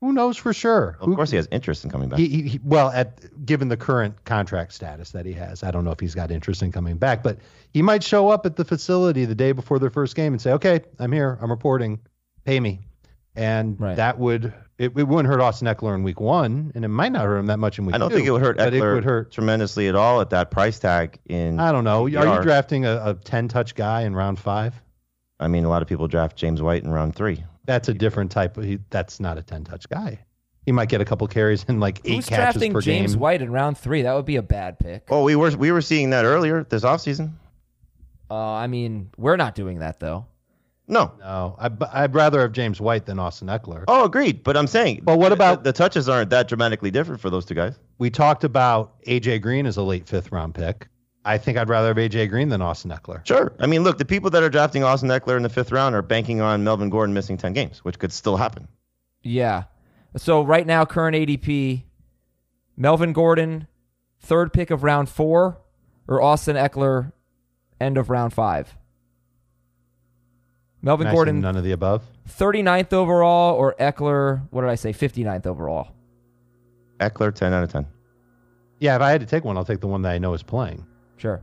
[0.00, 0.96] Who knows for sure?
[1.00, 2.18] Of Who- course, he has interest in coming back.
[2.18, 5.84] He, he, he- well, at given the current contract status that he has, I don't
[5.84, 7.38] know if he's got interest in coming back, but
[7.72, 10.52] he might show up at the facility the day before their first game and say,
[10.52, 11.38] "Okay, I'm here.
[11.40, 12.00] I'm reporting.
[12.44, 12.80] Pay me."
[13.34, 13.96] And Right.
[13.96, 17.24] that would it, it wouldn't hurt Austin Ekeler in week one, and it might not
[17.24, 18.94] hurt him that much in week I don't two, think it would hurt Ekeler it
[18.94, 19.30] would hurt.
[19.32, 21.18] tremendously at all at that price tag.
[21.26, 22.04] In I don't know.
[22.04, 24.74] Are you drafting a, a ten touch guy in round five?
[25.40, 27.44] I mean, a lot of people draft James White in round three.
[27.64, 28.64] That's a different type of.
[28.64, 30.18] He, that's not a ten touch guy.
[30.66, 33.20] He might get a couple carries and like eight Who's catches drafting per James game.
[33.20, 34.02] White in round three?
[34.02, 35.04] That would be a bad pick.
[35.10, 37.32] Oh, we were we were seeing that earlier this offseason.
[38.30, 40.26] Uh, I mean, we're not doing that though.
[40.92, 41.10] No.
[41.18, 41.70] No, I,
[42.04, 43.84] I'd rather have James White than Austin Ekeler.
[43.88, 44.44] Oh, agreed.
[44.44, 45.00] But I'm saying.
[45.02, 47.78] But what the- about- the, touches aren't that dramatically different for those two guys?
[47.98, 50.88] We talked about AJ Green as a late fifth round pick.
[51.24, 53.24] I think I'd rather have AJ Green than Austin Ekeler.
[53.26, 53.52] Sure.
[53.58, 56.02] I mean, look, the people that are drafting Austin Ekeler in the fifth round are
[56.02, 58.68] banking on Melvin Gordon missing 10 games, which could still happen.
[59.22, 59.64] Yeah.
[60.16, 61.84] So right now, current ADP,
[62.76, 63.66] Melvin Gordon,
[64.20, 65.58] third pick of round four,
[66.08, 67.12] or Austin Ekeler,
[67.80, 68.76] end of round five.
[70.82, 72.02] Melvin Can I say Gordon, none of the above.
[72.28, 75.88] 39th overall, or Ekeler, what did I say, 59th overall?
[76.98, 77.86] Ekeler, 10 out of 10.
[78.80, 80.42] Yeah, if I had to take one, I'll take the one that I know is
[80.42, 80.84] playing.
[81.16, 81.40] Sure.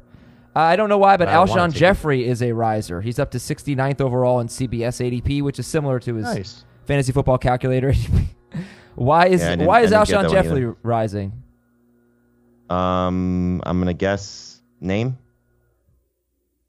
[0.56, 1.74] Uh, I don't know why, but wanna Alshon.
[1.74, 3.00] Jeffery is a riser.
[3.00, 6.66] He's up to 69th overall in CBS ADP, which is similar to his Nice.
[6.86, 7.94] fantasy football calculator.
[8.96, 11.32] why is Yeah, why is Alshon Jeffery rising?
[12.70, 15.18] Um, I'm going to guess name.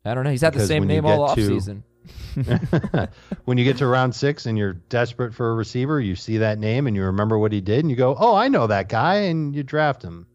[0.04, 0.30] I don't know.
[0.30, 1.83] He's had the same name all offseason.
[3.44, 6.58] when you get to round six and you're desperate for a receiver, you see that
[6.58, 9.16] name and you remember what he did, and you go, "Oh, I know that guy,"
[9.16, 10.26] and you draft him.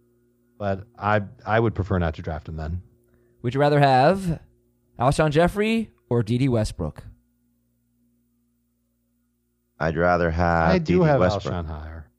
[0.58, 2.82] But I I would prefer not to draft him then.
[3.41, 4.39] Would you rather have
[4.99, 6.49] Alshon Jeffery or D.D.
[6.49, 7.04] Westbrook?
[9.80, 10.69] I'd rather have.
[10.69, 11.06] I do D.D.
[11.06, 11.54] have Westbrook.
[11.54, 12.10] Alshon higher.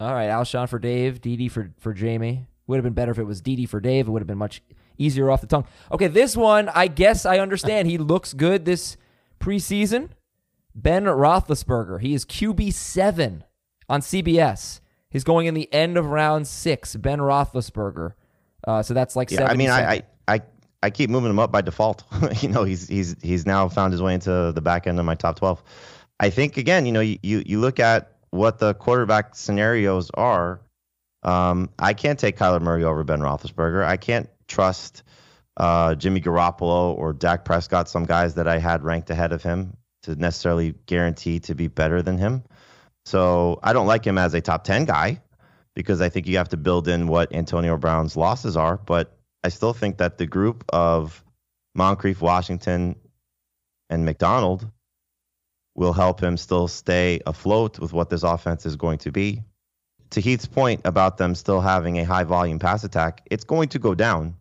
[0.00, 1.48] All right, Alshon for Dave, D.D.
[1.48, 2.46] for for Jamie.
[2.66, 3.66] Would have been better if it was D.D.
[3.66, 4.08] for Dave.
[4.08, 4.62] It would have been much
[5.00, 5.64] easier off the tongue.
[5.90, 7.88] Okay, this one, I guess I understand.
[7.88, 8.96] he looks good this
[9.40, 10.10] preseason.
[10.74, 12.00] Ben Roethlisberger.
[12.00, 13.44] He is QB seven
[13.88, 14.80] on CBS.
[15.10, 16.94] He's going in the end of round six.
[16.94, 18.12] Ben Roethlisberger.
[18.66, 20.40] Uh, so that's like Yeah, I mean, I, I, I,
[20.82, 22.04] I keep moving him up by default.
[22.42, 25.14] you know, he's he's he's now found his way into the back end of my
[25.14, 25.62] top twelve.
[26.20, 30.60] I think again, you know, you you, you look at what the quarterback scenarios are.
[31.22, 33.84] Um, I can't take Kyler Murray over Ben Roethlisberger.
[33.84, 35.02] I can't trust
[35.56, 39.76] uh, Jimmy Garoppolo or Dak Prescott, some guys that I had ranked ahead of him,
[40.02, 42.42] to necessarily guarantee to be better than him.
[43.04, 45.20] So I don't like him as a top ten guy
[45.74, 48.76] because I think you have to build in what Antonio Brown's losses are.
[48.76, 51.24] But I still think that the group of
[51.74, 52.96] Moncrief, Washington,
[53.88, 54.70] and McDonald
[55.74, 59.42] will help him still stay afloat with what this offense is going to be.
[60.10, 63.78] To Heath's point about them still having a high volume pass attack, it's going to
[63.78, 64.36] go down.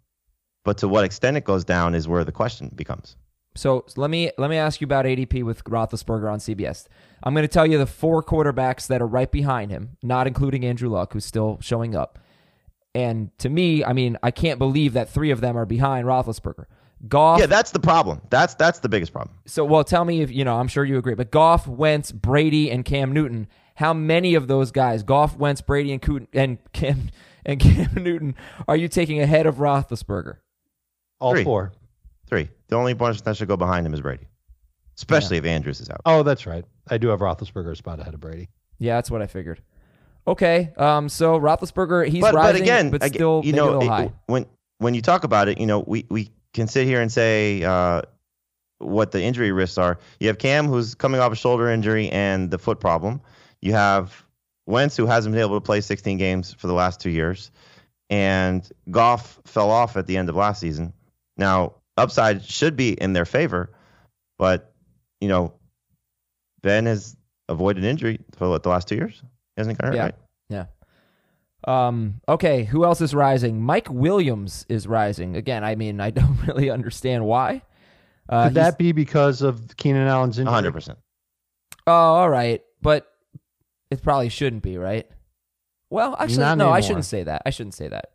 [0.70, 3.16] But to what extent it goes down is where the question becomes.
[3.56, 6.86] So let me let me ask you about ADP with Roethlisberger on CBS.
[7.24, 10.64] I'm going to tell you the four quarterbacks that are right behind him, not including
[10.64, 12.20] Andrew Luck, who's still showing up.
[12.94, 16.66] And to me, I mean, I can't believe that three of them are behind Roethlisberger.
[17.08, 17.40] Goff.
[17.40, 18.22] Yeah, that's the problem.
[18.30, 19.36] That's that's the biggest problem.
[19.48, 20.60] so, well, tell me if you know.
[20.60, 23.48] I'm sure you agree, but Goff, Wentz, Brady, and Cam Newton.
[23.74, 27.10] How many of those guys, Goff, Wentz, Brady, and Cooten, and Cam
[27.44, 28.36] and Cam Newton,
[28.68, 30.36] are you taking ahead of Roethlisberger?
[31.20, 31.44] All Three.
[31.44, 31.74] four.
[32.28, 32.50] Three.
[32.68, 34.28] The only person that should go behind him is Brady,
[34.98, 36.02] especially if Andrews is out.
[36.06, 36.64] Oh, that's right.
[36.90, 38.50] I do have Roethlisberger a spot ahead of Brady.
[38.78, 39.62] Yeah, that's what I figured.
[40.28, 43.66] Okay, um, so Roethlisberger, he's but, rising, but again, but still you maybe a know,
[43.66, 44.14] little it- high.
[44.28, 44.46] when
[44.78, 48.02] when you talk about it, you know, we we can sit here and say uh,
[48.78, 49.98] what the injury risks are.
[50.20, 53.20] You have Cam, who's coming off a shoulder injury and the foot problem.
[53.62, 54.24] You have
[54.68, 57.50] Wentz, who hasn't been able to play 16 games for the last two years,
[58.12, 60.94] and Goff fell off at the end of last season.
[61.40, 63.72] Now, upside should be in their favor,
[64.38, 64.74] but
[65.22, 65.54] you know,
[66.62, 67.16] Ben has
[67.48, 69.22] avoided injury for what, the last two years.
[69.56, 70.04] He hasn't got hurt, Yeah.
[70.04, 70.16] right?
[70.50, 70.66] Yeah.
[71.68, 73.62] Um, okay, who else is rising?
[73.62, 75.36] Mike Williams is rising.
[75.36, 77.62] Again, I mean, I don't really understand why.
[78.28, 80.54] Uh, Could that be because of Keenan Allen's injury?
[80.54, 80.96] 100%.
[81.88, 83.08] Oh, all right, but
[83.90, 85.10] it probably shouldn't be, right?
[85.90, 87.42] Well, actually, Not no, I shouldn't say that.
[87.46, 88.12] I shouldn't say that.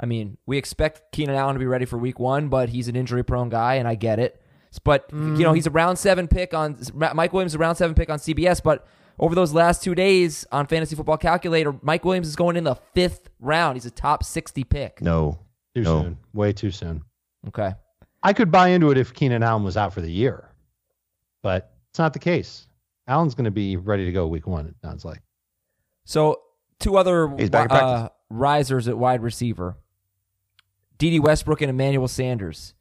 [0.00, 2.94] I mean, we expect Keenan Allen to be ready for Week One, but he's an
[2.96, 4.40] injury-prone guy, and I get it.
[4.84, 5.38] But you Mm.
[5.40, 8.60] know, he's a round seven pick on Mike Williams, a round seven pick on CBS.
[8.62, 8.86] But
[9.18, 12.76] over those last two days on Fantasy Football Calculator, Mike Williams is going in the
[12.94, 13.76] fifth round.
[13.76, 15.00] He's a top sixty pick.
[15.02, 15.38] No.
[15.74, 16.02] Too No.
[16.02, 16.18] soon.
[16.34, 17.02] Way too soon.
[17.48, 17.74] Okay.
[18.22, 20.50] I could buy into it if Keenan Allen was out for the year,
[21.42, 22.66] but it's not the case.
[23.06, 24.66] Allen's going to be ready to go week one.
[24.66, 25.22] It sounds like.
[26.04, 26.40] So
[26.78, 28.16] two other He's back uh, practice.
[28.28, 29.76] risers at wide receiver:
[30.98, 31.20] D.D.
[31.20, 32.74] Westbrook and Emmanuel Sanders.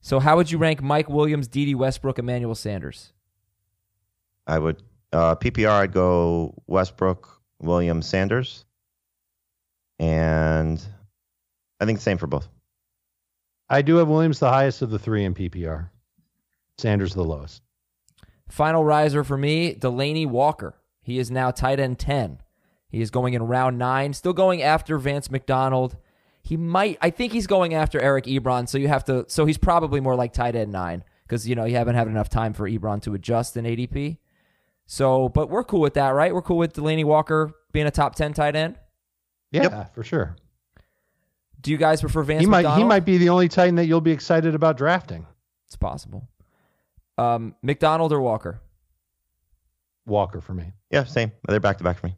[0.00, 1.74] So how would you rank Mike Williams, D.D.
[1.74, 3.12] Westbrook, Emmanuel Sanders?
[4.46, 4.82] I would
[5.12, 5.70] uh, PPR.
[5.70, 8.64] I'd go Westbrook, Williams, Sanders,
[9.98, 10.82] and
[11.80, 12.48] I think the same for both.
[13.68, 15.88] I do have Williams the highest of the three in PPR.
[16.78, 17.62] Sanders the lowest.
[18.48, 20.74] Final riser for me, Delanie Walker.
[21.00, 22.38] He is now tight end 10.
[22.88, 25.96] He is going in round nine, still going after Vance McDonald.
[26.42, 29.58] He might, I think he's going after Eric Ebron, so you have to, so he's
[29.58, 32.68] probably more like tight end nine because, you know, you haven't had enough time for
[32.68, 34.18] Ebron to adjust in ADP.
[34.86, 36.34] So, but we're cool with that, right?
[36.34, 38.76] We're cool with Delanie Walker being a top 10 tight end.
[39.52, 40.36] Yeah, for sure.
[41.60, 42.78] Do you guys prefer Vance He might McDonald?
[42.82, 45.24] he might be the only Titan that you'll be excited about drafting.
[45.66, 46.28] It's possible.
[47.18, 48.60] Um, McDonald or Walker?
[50.06, 50.72] Walker for me.
[50.90, 51.30] Yeah, same.
[51.46, 52.16] They're back to back for me.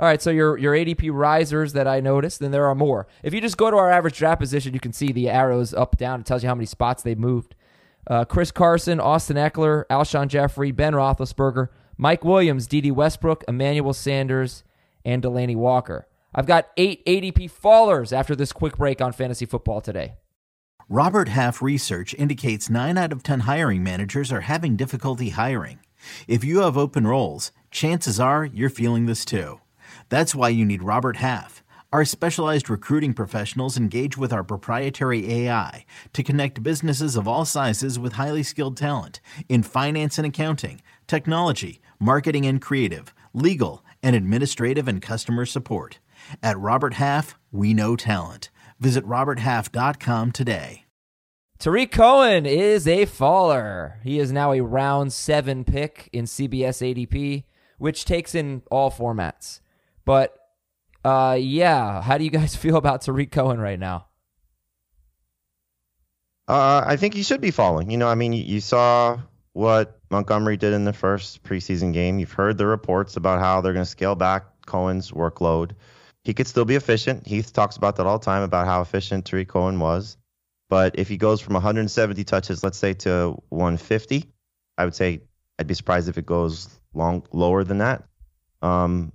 [0.00, 3.06] All right, so your your ADP risers that I noticed, then there are more.
[3.22, 5.98] If you just go to our average draft position, you can see the arrows up
[5.98, 6.20] down.
[6.20, 7.54] It tells you how many spots they've moved.
[8.06, 14.64] Uh, Chris Carson, Austin Ekeler, Alshon Jeffery, Ben Roethlisberger, Mike Williams, Dede Westbrook, Emmanuel Sanders,
[15.04, 16.08] and Delanie Walker.
[16.34, 20.14] I've got eight ADP fallers after this quick break on fantasy football today.
[20.88, 25.80] Robert Half research indicates 9 out of 10 hiring managers are having difficulty hiring.
[26.26, 29.60] If you have open roles, chances are you're feeling this too.
[30.10, 31.62] That's why you need Robert Half.
[31.92, 37.98] Our specialized recruiting professionals engage with our proprietary AI to connect businesses of all sizes
[37.98, 44.88] with highly skilled talent in finance and accounting, technology, marketing and creative, legal, and administrative
[44.88, 46.00] and customer support.
[46.42, 48.50] At Robert Half, we know talent.
[48.80, 50.86] Visit RobertHalf.com today.
[51.58, 54.00] Tarik Cohen is a faller.
[54.02, 57.44] He is now a round seven pick in CBS ADP,
[57.78, 59.60] which takes in all formats.
[60.10, 60.34] But
[61.04, 64.08] uh, yeah, how do you guys feel about Tarik Cohen right now?
[66.48, 67.92] Uh, I think he should be falling.
[67.92, 69.20] You know, I mean, you, you saw
[69.52, 72.18] what Montgomery did in the first preseason game.
[72.18, 75.76] You've heard the reports about how they're going to scale back Cohen's workload.
[76.24, 77.24] He could still be efficient.
[77.24, 80.16] Heath talks about that all the time about how efficient Tarik Cohen was.
[80.68, 84.28] But if he goes from 170 touches, let's say, to 150,
[84.76, 85.20] I would say
[85.56, 88.02] I'd be surprised if it goes long lower than that.
[88.60, 89.12] Um,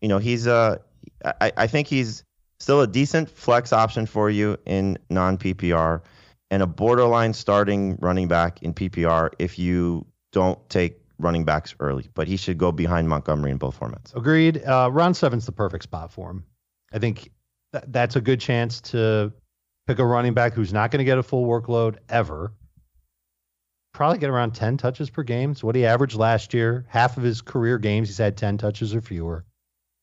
[0.00, 0.78] you know, he's uh,
[1.24, 2.24] I, I think he's
[2.60, 6.02] still a decent flex option for you in non PPR
[6.50, 12.08] and a borderline starting running back in PPR if you don't take running backs early.
[12.14, 14.14] But he should go behind Montgomery in both formats.
[14.14, 14.62] Agreed.
[14.64, 16.44] Uh, round seven's the perfect spot for him.
[16.92, 17.30] I think
[17.72, 19.32] th- that's a good chance to
[19.86, 22.52] pick a running back who's not going to get a full workload ever.
[23.94, 25.52] Probably get around 10 touches per game.
[25.52, 26.86] It's what he averaged last year.
[26.88, 29.44] Half of his career games, he's had 10 touches or fewer.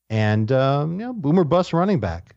[0.10, 2.36] And, um, you know, boomer bust running back.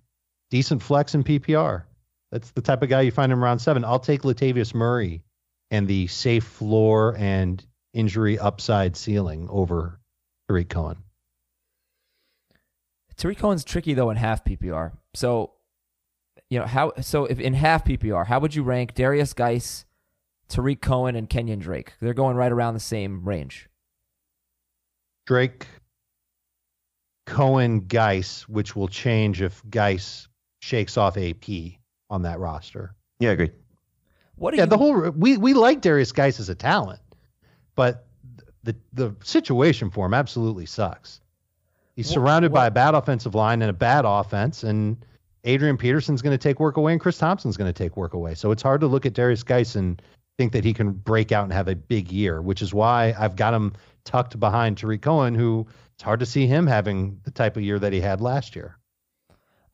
[0.50, 1.84] Decent flex in PPR.
[2.30, 3.84] That's the type of guy you find in round seven.
[3.84, 5.22] I'll take Latavius Murray
[5.70, 10.00] and the safe floor and injury upside ceiling over
[10.48, 10.98] Tarik Cohen.
[13.16, 14.92] Tarik Cohen's tricky though in half PPR.
[15.14, 15.52] So,
[16.48, 16.92] you know how?
[17.00, 19.84] So if in half PPR, how would you rank Derrius Guice,
[20.48, 21.94] Tarik Cohen, and Kenyon Drake?
[22.00, 23.68] They're going right around the same range.
[25.26, 25.66] Drake,
[27.28, 30.28] Cohen, Guice, which will change if Guice
[30.60, 31.44] shakes off AP
[32.10, 32.94] on that roster.
[33.20, 33.52] Yeah, agreed.
[34.36, 34.70] What Yeah, you?
[34.70, 37.00] the whole we we like Derrius Guice as a talent,
[37.74, 38.06] but
[38.62, 41.20] the the situation for him absolutely sucks.
[41.96, 44.96] He's Wh- surrounded by a bad offensive line and a bad offense, and
[45.44, 48.34] Adrian Peterson's going to take work away, and Chris Thompson's going to take work away.
[48.34, 50.00] So it's hard to look at Derrius Guice and
[50.36, 53.34] think that he can break out and have a big year, which is why I've
[53.34, 53.72] got him
[54.04, 55.66] tucked behind Tarik Cohen, who
[55.98, 58.78] it's hard to see him having the type of year that he had last year.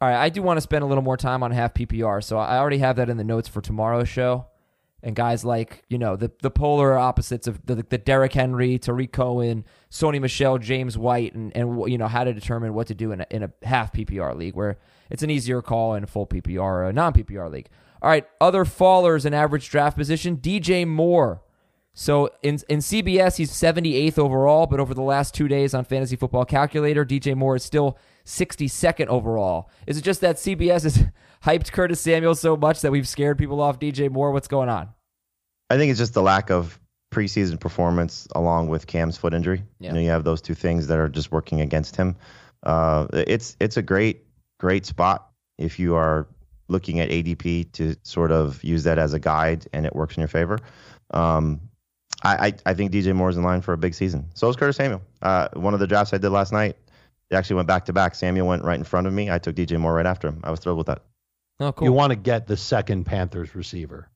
[0.00, 2.38] All right, I do want to spend a little more time on half PPR, so
[2.38, 4.46] I already have that in the notes for tomorrow's show.
[5.02, 9.12] And guys like you know the the polar opposites of the the Derrick Henry, Tarik
[9.12, 13.12] Cohen, Sony Michel, James White, and and you know how to determine what to do
[13.12, 14.78] in a, in a half PPR league where
[15.10, 17.68] it's an easier call in a full PPR or a non PPR league.
[18.00, 21.42] All right, other fallers in average draft position, DJ Moore.
[21.95, 26.17] So in in CBS, he's 78th overall, but over the last two days on Fantasy
[26.17, 29.71] Football Calculator, DJ Moore is still 62nd overall.
[29.87, 31.05] Is it just that CBS has
[31.45, 34.33] hyped Curtis Samuel so much that we've scared people off DJ Moore?
[34.33, 34.88] What's going on?
[35.71, 36.81] I think it's just the lack of
[37.13, 39.63] preseason performance along with Cam's foot injury.
[39.79, 39.90] Yeah.
[39.90, 42.17] You know, you have those two things that are just working against him.
[42.65, 44.25] Uh, it's it's a great
[44.59, 46.27] great spot if you are
[46.67, 50.23] looking at ADP to sort of use that as a guide and it works in
[50.23, 50.59] your favor.
[51.13, 51.61] Um,
[52.25, 54.31] I, I, I think DJ Moore's in line for a big season.
[54.35, 55.02] So is Curtis Samuel.
[55.22, 56.77] Uh, one of the drafts I did last night,
[57.31, 58.14] they actually went back to back.
[58.14, 59.31] Samuel went right in front of me.
[59.31, 60.40] I took DJ Moore right after him.
[60.44, 61.02] I was thrilled with that.
[61.60, 61.87] Oh, cool.
[61.87, 64.08] You want to get the second Panthers receiver.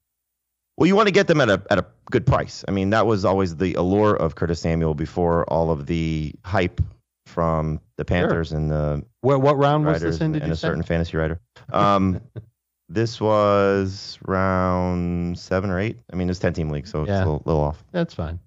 [0.76, 2.64] Well, you want to get them at a at a good price.
[2.66, 6.80] I mean, that was always the allure of Curtis Samuel before all of the hype
[7.26, 10.26] from the Panthers and the Where what round was writers this in?
[10.26, 10.68] and, Did and you a say?
[10.68, 11.40] certain fantasy writer.
[11.72, 12.20] Um,
[12.88, 15.98] this was round seven or eight.
[16.12, 17.18] I mean, it's ten team league, so it's Yeah.
[17.18, 17.84] a little, little off.
[17.92, 18.40] That's fine.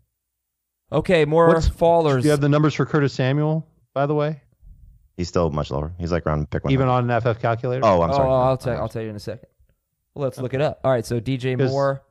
[0.91, 2.21] okay, more What's- fallers.
[2.21, 4.41] Do you have the numbers for Curtis Samuel, by the way?
[5.15, 5.93] He's still much lower.
[5.97, 6.73] He's like around pick one.
[6.73, 7.85] Even on an FF calculator?
[7.85, 8.29] Oh, I'm oh, sorry.
[8.29, 9.47] I'll tell I'll tell you in a second.
[10.15, 10.79] Well, let's look it up.
[10.83, 12.03] All right, so DJ Moore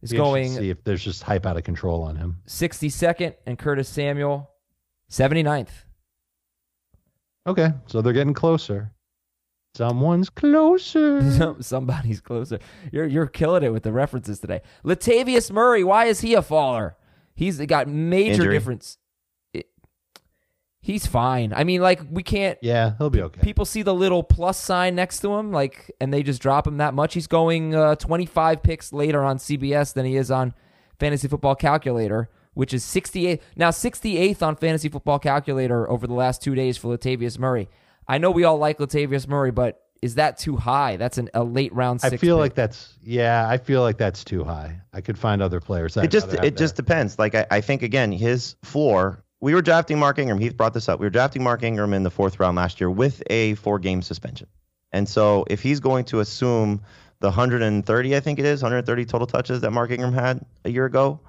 [0.00, 2.38] is going see if there's just hype out of control on him.
[2.46, 4.50] 62nd, and Curtis Samuel
[5.10, 5.84] 79th.
[7.46, 8.92] Okay, so they're getting closer.
[9.74, 11.56] Someone's closer.
[11.60, 12.58] Somebody's closer.
[12.92, 14.60] You're you're killing it with the references today.
[14.84, 16.96] Latavius Murray, why is he a faller?
[17.34, 18.54] He's got major Injury.
[18.54, 18.98] difference.
[19.54, 19.70] It-
[20.80, 21.52] he's fine.
[21.54, 22.58] I mean, like we can't.
[22.60, 23.40] yeah, he'll be okay.
[23.40, 26.76] People see the little plus sign next to him, like, and they just drop him
[26.76, 27.14] that much.
[27.14, 30.52] He's going uh, 25 picks later on CBS than he is on
[31.00, 33.40] Fantasy Football Calculator, which is 68.
[33.56, 37.70] Now 68th on Fantasy Football Calculator over the last two days for Latavius Murray.
[38.08, 40.96] I know we all like Latavius Murray, but is that too high?
[40.96, 42.00] That's an, a late round.
[42.02, 42.40] I feel pick.
[42.40, 43.46] like that's yeah.
[43.48, 44.80] I feel like that's too high.
[44.92, 45.96] I could find other players.
[45.96, 46.82] I'd it just have it just there.
[46.84, 47.18] depends.
[47.18, 49.22] Like I, I think again, his floor.
[49.40, 50.38] We were drafting Mark Ingram.
[50.38, 51.00] Heath brought this up.
[51.00, 54.02] We were drafting Mark Ingram in the fourth round last year with a four game
[54.02, 54.46] suspension.
[54.92, 56.82] And so if he's going to assume
[57.20, 60.84] the 130, I think it is 130 total touches that Mark Ingram had a year
[60.84, 61.20] ago,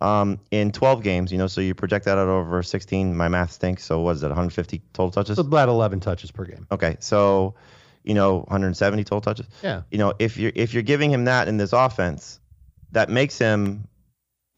[0.00, 3.16] um, in 12 games, you know, so you project that out over 16.
[3.16, 3.84] My math stinks.
[3.84, 4.28] So what is it?
[4.28, 5.38] 150 total touches.
[5.38, 6.66] It's about 11 touches per game.
[6.70, 7.54] Okay, so
[8.04, 9.46] you know 170 total touches.
[9.62, 9.82] Yeah.
[9.90, 12.40] You know if you're if you're giving him that in this offense,
[12.92, 13.86] that makes him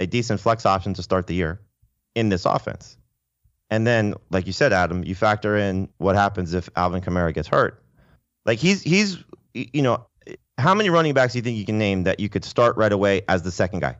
[0.00, 1.60] a decent flex option to start the year
[2.14, 2.96] in this offense.
[3.70, 7.48] And then, like you said, Adam, you factor in what happens if Alvin Kamara gets
[7.48, 7.82] hurt.
[8.46, 9.18] Like he's he's
[9.52, 10.06] you know
[10.58, 12.92] how many running backs do you think you can name that you could start right
[12.92, 13.96] away as the second guy?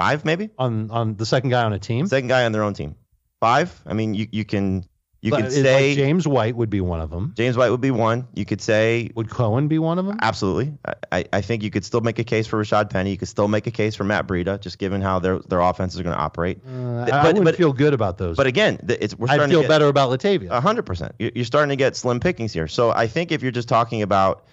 [0.00, 0.50] Five, maybe.
[0.58, 2.06] On on the second guy on a team.
[2.06, 2.96] Second guy on their own team.
[3.40, 3.78] Five.
[3.86, 4.84] I mean, you you can
[5.22, 7.34] you But can it's like say James White would be one of them.
[7.36, 8.26] James White would be one.
[8.34, 10.18] You could say Would Cohen be one of them?
[10.22, 10.72] absolutely.
[10.86, 13.10] I- I, I think you could still make a case for Rashad Penny.
[13.10, 15.98] You could still make a case for Matt Breida, just given how their their offenses
[16.00, 16.58] are going to operate.
[16.64, 18.36] Uh, Th- I wouldn't but- feel good about those.
[18.36, 19.44] But again, it's we're starting.
[19.44, 20.58] I'd feel to get better about Latavius.
[20.62, 21.14] hundred percent.
[21.18, 22.68] You're starting to get slim pickings here.
[22.68, 24.44] So I think if you're just talking about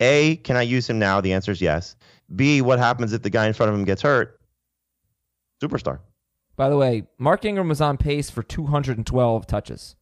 [0.00, 1.20] a, can I use him now?
[1.20, 1.96] The answer is yes.
[2.34, 4.40] B, what happens if the guy in front of him gets hurt?
[5.68, 6.00] Superstar.
[6.56, 9.96] By the way, Mark Ingram was on pace for 212 touches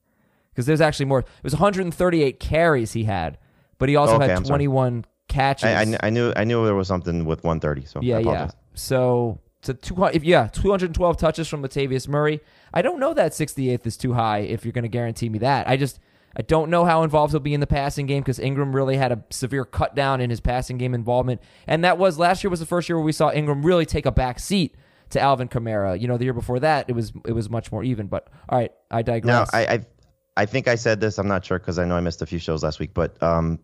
[0.50, 1.20] because there's actually more.
[1.20, 3.38] It was 138 carries he had,
[3.78, 4.58] but he also Okay, had I'm sorry.
[4.66, 5.64] 21 catches.
[5.64, 7.86] I, I, I knew I knew there was something with 130.
[7.86, 8.50] So I yeah, yeah.
[8.74, 12.40] So to 200, if yeah, 212 touches from Latavius Murray.
[12.74, 14.40] I don't know that 68th is too high.
[14.40, 16.00] If you're going to guarantee me that, I just
[16.36, 19.12] I don't know how involved he'll be in the passing game because Ingram really had
[19.12, 22.60] a severe cut down in his passing game involvement, and that was last year was
[22.60, 24.74] the first year where we saw Ingram really take a back seat
[25.12, 25.98] to Alvin Kamara.
[25.98, 28.08] You know, the year before that it was it was much more even.
[28.08, 29.50] But all right, I Now, digress.
[29.54, 29.86] I, I
[30.36, 31.18] I think I said this.
[31.18, 32.94] I'm not sure because I know I missed a few shows last week.
[32.94, 33.58] But um,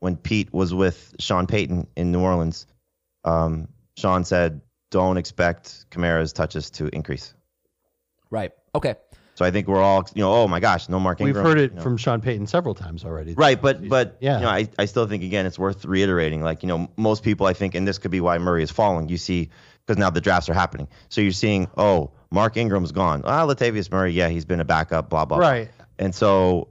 [0.00, 2.66] when Pete was with Sean Payton in New Orleans,
[3.24, 7.34] um, Sean said, "Don't expect Kamara's touches to increase."
[8.30, 8.52] right.
[8.74, 8.96] Okay.
[9.34, 11.36] So I think we're all, you know, oh my gosh, no Mark Ingram.
[11.36, 11.82] We've heard it you know.
[11.82, 13.34] from Sean Payton several times already.
[13.34, 14.36] Right, but but Yeah.
[14.36, 16.42] you know, I, I still think again it's worth reiterating.
[16.42, 19.08] Like you know, most people I think, and this could be why Murray is falling.
[19.08, 19.50] You see,
[19.86, 23.22] because now the drafts are happening, so you're seeing, oh, Mark Ingram's gone.
[23.24, 25.38] Ah, Latavius Murray, yeah, he's been a backup, blah blah.
[25.38, 25.48] blah.
[25.48, 25.70] Right.
[25.98, 26.68] And so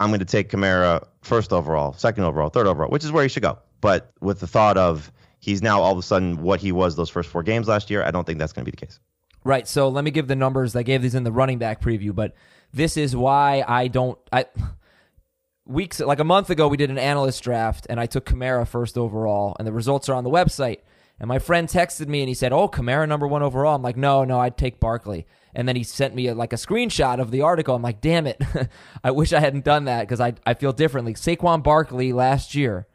[0.00, 3.28] I'm going to take Kamara first overall, second overall, third overall, which is where he
[3.28, 3.58] should go.
[3.80, 5.10] But with the thought of
[5.40, 8.02] he's now all of a sudden what he was those first four games last year,
[8.02, 8.98] I don't think that's going to be the case.
[9.44, 9.68] Right.
[9.68, 10.74] So let me give the numbers.
[10.74, 12.34] I gave these in the running back preview, but
[12.72, 14.18] this is why I don't.
[14.32, 14.46] I
[15.66, 18.98] weeks like a month ago we did an analyst draft and I took Kamara first
[18.98, 20.80] overall, and the results are on the website.
[21.20, 23.96] And my friend texted me and he said, "Oh, Kamara number one overall." I'm like,
[23.96, 27.30] "No, no, I'd take Barkley." And then he sent me a, like a screenshot of
[27.30, 27.76] the article.
[27.76, 28.42] I'm like, "Damn it,
[29.04, 32.88] I wish I hadn't done that because I I feel differently." Saquon Barkley last year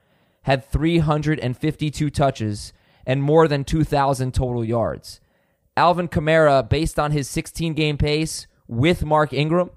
[0.44, 2.74] had 352 touches
[3.06, 5.20] and more than 2,000 total yards.
[5.80, 9.72] Alvin Kamara, based on his 16 game pace with Mark Ingram,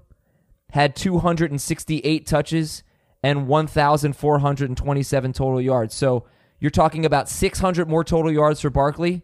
[0.71, 2.83] had 268 touches
[3.23, 5.95] and 1,427 total yards.
[5.95, 6.25] So
[6.59, 9.23] you're talking about 600 more total yards for Barkley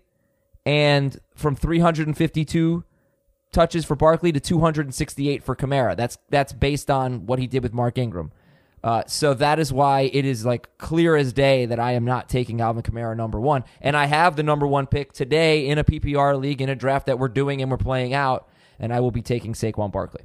[0.66, 2.86] and from 352
[3.52, 5.98] touches for Barkley to 268 for Kamara.
[5.98, 8.32] That's that's based on what he did with Mark Ingram.
[8.84, 12.30] Uh, so that is why it is like clear as day that I am not
[12.30, 13.64] taking Alvin Kamara number one.
[13.82, 17.08] And I have the number one pick today in a PPR league in a draft
[17.08, 18.48] that we're doing and we're playing out.
[18.80, 20.24] And I will be taking Saquon Barkley.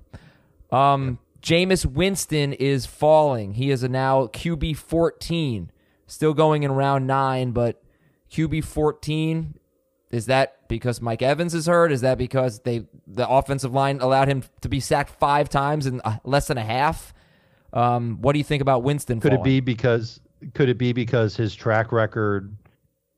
[0.70, 3.54] Um, Jameis Winston is falling.
[3.54, 5.70] He is a now QB 14,
[6.06, 7.82] still going in round nine, but
[8.30, 9.58] QB 14.
[10.10, 11.90] Is that because Mike Evans is hurt?
[11.90, 16.00] Is that because they the offensive line allowed him to be sacked five times in
[16.04, 17.13] uh, less than a half?
[17.74, 19.20] Um, what do you think about Winston?
[19.20, 19.40] Could falling?
[19.40, 20.20] it be because
[20.54, 22.56] could it be because his track record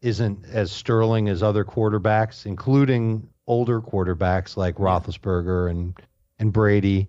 [0.03, 5.95] isn't as sterling as other quarterbacks, including older quarterbacks like Roethlisberger and
[6.39, 7.09] and Brady,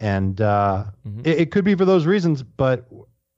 [0.00, 1.20] and uh, Mm-hmm.
[1.24, 2.42] it, it could be for those reasons.
[2.42, 2.86] But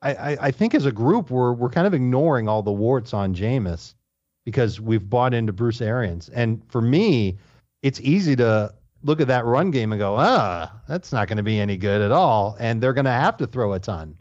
[0.02, 3.14] I, I, I think as a group we're we're kind of ignoring all the warts
[3.14, 3.94] on Jameis
[4.44, 7.38] because we've bought into Bruce Arians, and for me,
[7.82, 8.72] it's easy to
[9.06, 12.00] look at that run game and go, ah, that's not going to be any good
[12.02, 14.18] at all, and they're going to have to throw a ton.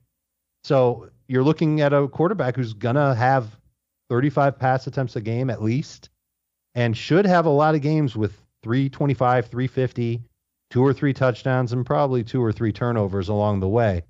[0.63, 3.47] So you're looking at a quarterback who's going to have
[4.09, 6.09] 35 pass attempts a game at least
[6.75, 8.33] and should have a lot of games with
[8.63, 10.23] 325, 350,
[10.69, 14.03] two or three touchdowns, and probably two or three turnovers along the way.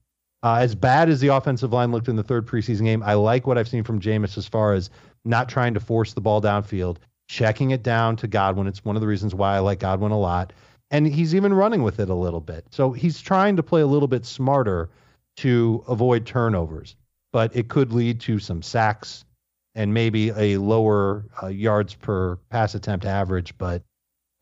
[0.43, 3.47] Uh, as bad as the offensive line looked in the third preseason game, I like
[3.47, 4.89] what I've seen from Jameis as far as
[5.23, 6.97] not trying to force the ball downfield,
[7.27, 8.67] checking it down to Godwin.
[8.67, 10.53] It's one of the reasons why I like Godwin a lot.
[10.91, 12.65] And he's even running with it a little bit.
[12.71, 14.89] So he's trying to play a little bit smarter
[15.37, 16.95] to avoid turnovers,
[17.33, 19.25] but it could lead to some sacks
[19.73, 23.57] and maybe a lower uh, yards per pass attempt average.
[23.57, 23.83] But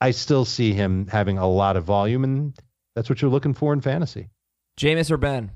[0.01, 2.53] I still see him having a lot of volume, and
[2.95, 4.29] that's what you're looking for in fantasy.
[4.77, 5.51] Jameis or Ben?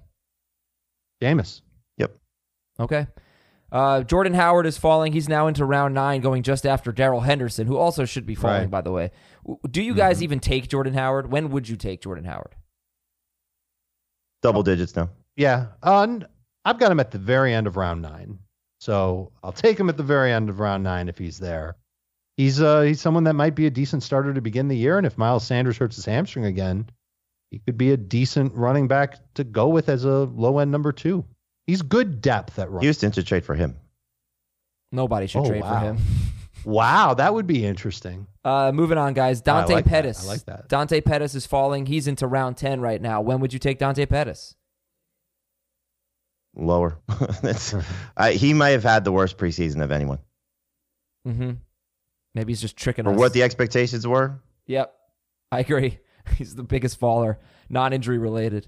[1.22, 1.62] Jameis.
[1.98, 2.16] Yep.
[2.80, 3.08] Okay.
[3.72, 5.11] Uh, Jordan Howard is falling.
[5.13, 8.61] He's now into round nine, going just after Darrell Henderson, who also should be falling,
[8.61, 8.72] Right.
[8.72, 9.11] by the way.
[9.70, 11.32] Do you guys even take Jordan Howard?
[11.32, 12.55] When would you take Jordan Howard?
[14.41, 15.09] Double digits now.
[15.36, 15.68] Yeah.
[15.84, 16.28] Uh, n-
[16.65, 18.39] I've got him at the very end of round nine.
[18.80, 21.76] So I'll take him at the very end of round nine if he's there.
[22.38, 25.07] He's uh he's someone that might be a decent starter to begin the year, and
[25.07, 26.88] if Miles Sanders hurts his hamstring again,
[27.49, 30.91] he could be a decent running back to go with as a low end number
[30.91, 31.26] two.
[31.68, 32.84] He's good depth at running.
[32.84, 33.76] Houston should trade for him.
[34.91, 35.97] Nobody should Oh, trade for him.
[36.65, 38.28] Wow, that would be interesting.
[38.43, 39.41] Uh, moving on, guys.
[39.41, 39.89] Dante like that.
[39.89, 40.26] Pettis.
[40.26, 40.68] I like that.
[40.70, 41.86] Dante Pettis is falling.
[41.86, 43.22] He's into round 10 right now.
[43.22, 44.55] When would you take Dante Pettis?
[46.55, 46.97] Lower.
[47.41, 47.76] That's,
[48.15, 50.20] I, he might have had the worst preseason of anyone.
[51.28, 51.51] Mm-hmm.
[52.34, 53.18] Maybe he's just tricking For us.
[53.18, 54.93] what the expectations were, Yep.
[55.51, 55.99] I agree.
[56.38, 57.39] He's the biggest faller,
[57.70, 58.68] non injury related.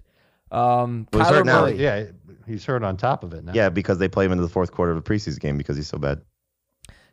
[0.50, 1.62] Um, Well, Kyler hurt now.
[1.62, 1.76] Murray.
[1.76, 2.06] Yeah,
[2.50, 3.54] he's hurt on top of it now.
[3.54, 5.88] yeah, because they play him into the fourth quarter of the preseason game because he's
[5.88, 6.22] so bad.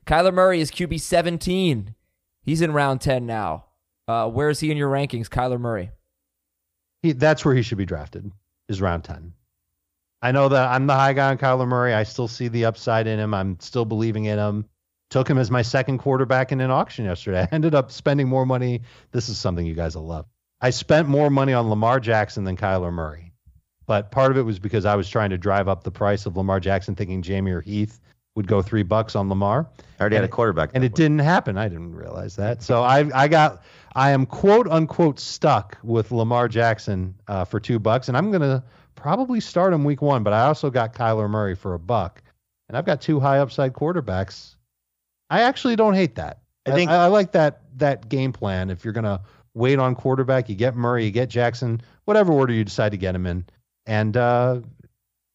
[0.06, 1.94] Kyler Murray is QB 17.
[2.42, 3.66] He's in round 10 now.
[4.08, 5.90] Uh, where is he in your rankings, Kyler Murray?
[7.02, 8.30] He, that's where he should be drafted.
[8.68, 9.32] Is round ten.
[10.22, 11.94] I know that I'm the high guy on Kyler Murray.
[11.94, 13.32] I still see the upside in him.
[13.34, 14.64] I'm still believing in him.
[15.10, 17.42] Took him as my second quarterback in an auction yesterday.
[17.52, 18.82] I ended up spending more money.
[19.12, 20.26] This is something you guys will love.
[20.60, 23.25] I spent more money on Lamar Jackson than Kyler Murray.
[23.86, 26.36] But part of it was because I was trying to drive up the price of
[26.36, 28.00] Lamar Jackson, thinking Jamie or Heath
[28.34, 29.66] would go three bucks on Lamar
[29.98, 30.70] I already had a quarterback.
[30.74, 31.56] and it didn't happen.
[31.56, 32.62] I didn't realize that.
[32.62, 33.62] So I I got
[33.94, 38.62] I am quote unquote stuck with Lamar Jackson uh, for two bucks, and I'm gonna
[38.94, 40.22] probably start him week one.
[40.22, 42.22] But I also got Kyler Murray for a buck,
[42.68, 44.56] and I've got two high upside quarterbacks.
[45.30, 46.40] I actually don't hate that.
[46.66, 48.68] I think- I, I like that that game plan.
[48.70, 49.22] If you're gonna
[49.54, 53.14] wait on quarterback, you get Murray, you get Jackson, whatever order you decide to get
[53.14, 53.46] him in,
[53.86, 54.60] and uh,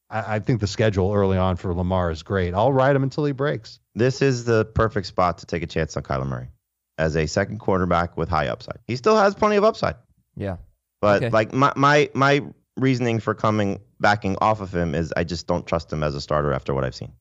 [0.10, 2.54] I, I think the schedule early on for Lamar is great.
[2.54, 3.80] I'll ride him until he breaks.
[3.96, 6.50] This is the perfect spot to take a chance on Kyler Murray
[6.98, 8.80] as a second quarterback with high upside.
[8.88, 9.96] He still has plenty of upside,
[10.36, 10.58] Yeah.
[11.02, 11.30] but Okay.
[11.30, 12.42] like my, my my
[12.78, 16.22] reasoning for coming backing off of him is I just don't trust him as a
[16.22, 17.12] starter after what I've seen.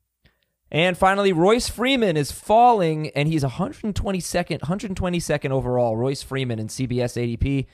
[0.73, 5.97] And finally, Royce Freeman is falling, and he's 122nd, 122nd overall.
[5.97, 7.67] Royce Freeman in CBS ADP,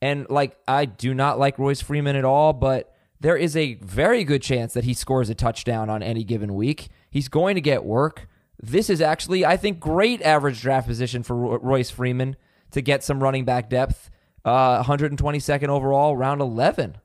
[0.00, 2.93] and like I do not like Royce Freeman at all, but
[3.24, 6.88] there is a very good chance that he scores a touchdown on any given week.
[7.10, 8.28] He's going to get work.
[8.62, 12.36] This is actually, I think, great average draft position for Royce Freeman
[12.72, 14.10] to get some running back depth.
[14.44, 16.98] Uh, 122nd overall, round 11.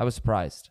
[0.00, 0.70] I was surprised.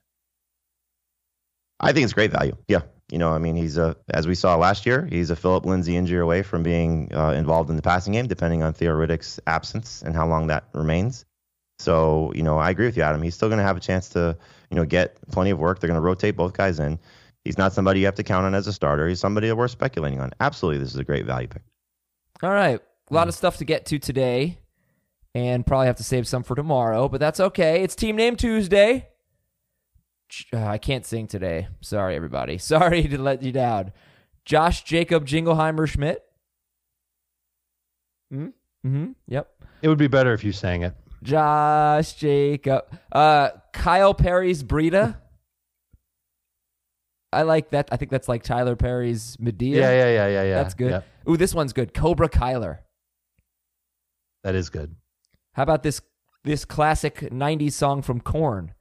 [1.80, 2.58] I think it's great value.
[2.68, 2.82] Yeah.
[3.10, 5.96] You know, I mean, he's a, as we saw last year, he's a Philip Lindsay
[5.96, 10.02] injury away from being uh, involved in the passing game, depending on Theo Riddick's absence
[10.02, 11.24] and how long that remains.
[11.80, 13.22] So, you know, I agree with you, Adam.
[13.22, 14.38] He's still going to have a chance to,
[14.72, 15.80] you know, get plenty of work.
[15.80, 16.98] They're going to rotate both guys in.
[17.44, 19.08] He's not somebody you have to count on as a starter.
[19.08, 20.32] He's somebody that we're speculating on.
[20.40, 21.64] Absolutely, this is a great value pick.
[22.42, 22.80] All right.
[23.10, 24.60] A lot of stuff to get to today
[25.36, 27.84] and probably have to save some for tomorrow, but that's okay.
[27.84, 29.10] It's Team Name Tuesday.
[30.54, 31.68] Uh, I can't sing today.
[31.82, 32.58] Sorry, everybody.
[32.58, 33.92] Sorry to let you down.
[34.46, 36.24] Josh Jacob Jingleheimer Schmidt.
[38.32, 38.48] Hmm.
[38.84, 39.12] Hmm.
[39.28, 39.50] Yep.
[39.82, 40.96] It would be better if you sang it.
[41.24, 42.86] Josh Jacob.
[43.12, 45.18] Uh, Kyle Perry's Brita.
[47.34, 47.88] I like that.
[47.92, 49.76] I think that's like Tyler Perry's Madea.
[49.76, 50.56] Yeah, yeah, yeah, yeah, yeah.
[50.56, 50.92] That's good.
[50.92, 51.94] Yeah, Ooh, this one's good.
[51.94, 52.80] Cobra Kyler.
[54.44, 54.96] that is good.
[55.54, 56.02] How about this
[56.44, 58.74] this classic '90s song from Korn?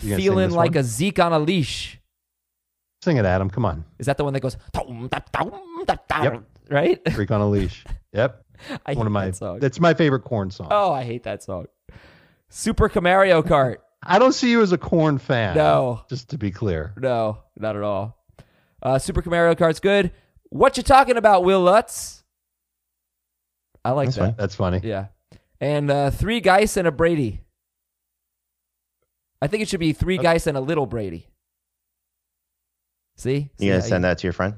[0.00, 0.78] You gonna sing Feeling like one?
[0.78, 1.98] a Zeke on a leash.
[3.02, 3.48] Sing it, Adam.
[3.48, 3.84] Come on.
[3.98, 4.56] Is that the one that goes?
[4.72, 5.52] "Dum, da, dum,
[5.86, 6.42] da, da," Yep.
[6.68, 7.12] Right.
[7.12, 7.84] Freak on a leash.
[8.12, 8.45] Yep.
[8.86, 9.26] I One of hate my.
[9.26, 9.58] that song.
[9.60, 10.68] That's my favorite Korn song.
[10.70, 11.66] Oh, I hate that song.
[12.48, 13.76] Super Mario Kart.
[14.02, 15.56] I don't see you as a Korn fan.
[15.56, 16.92] No, Just to be clear.
[16.96, 18.22] no, not at all.
[18.82, 20.12] Uh, Super Mario Kart's good.
[20.50, 22.22] What you talking about, Will Lutz?
[23.84, 24.22] I like That's that.
[24.22, 24.34] fine.
[24.38, 24.80] That's funny.
[24.84, 25.06] Yeah.
[25.60, 27.40] And uh, three Guice and a Brady.
[29.42, 31.28] I think it should be three Guice and a little Brady.
[33.16, 33.50] See?
[33.58, 34.54] See You gonna how send that to your friend?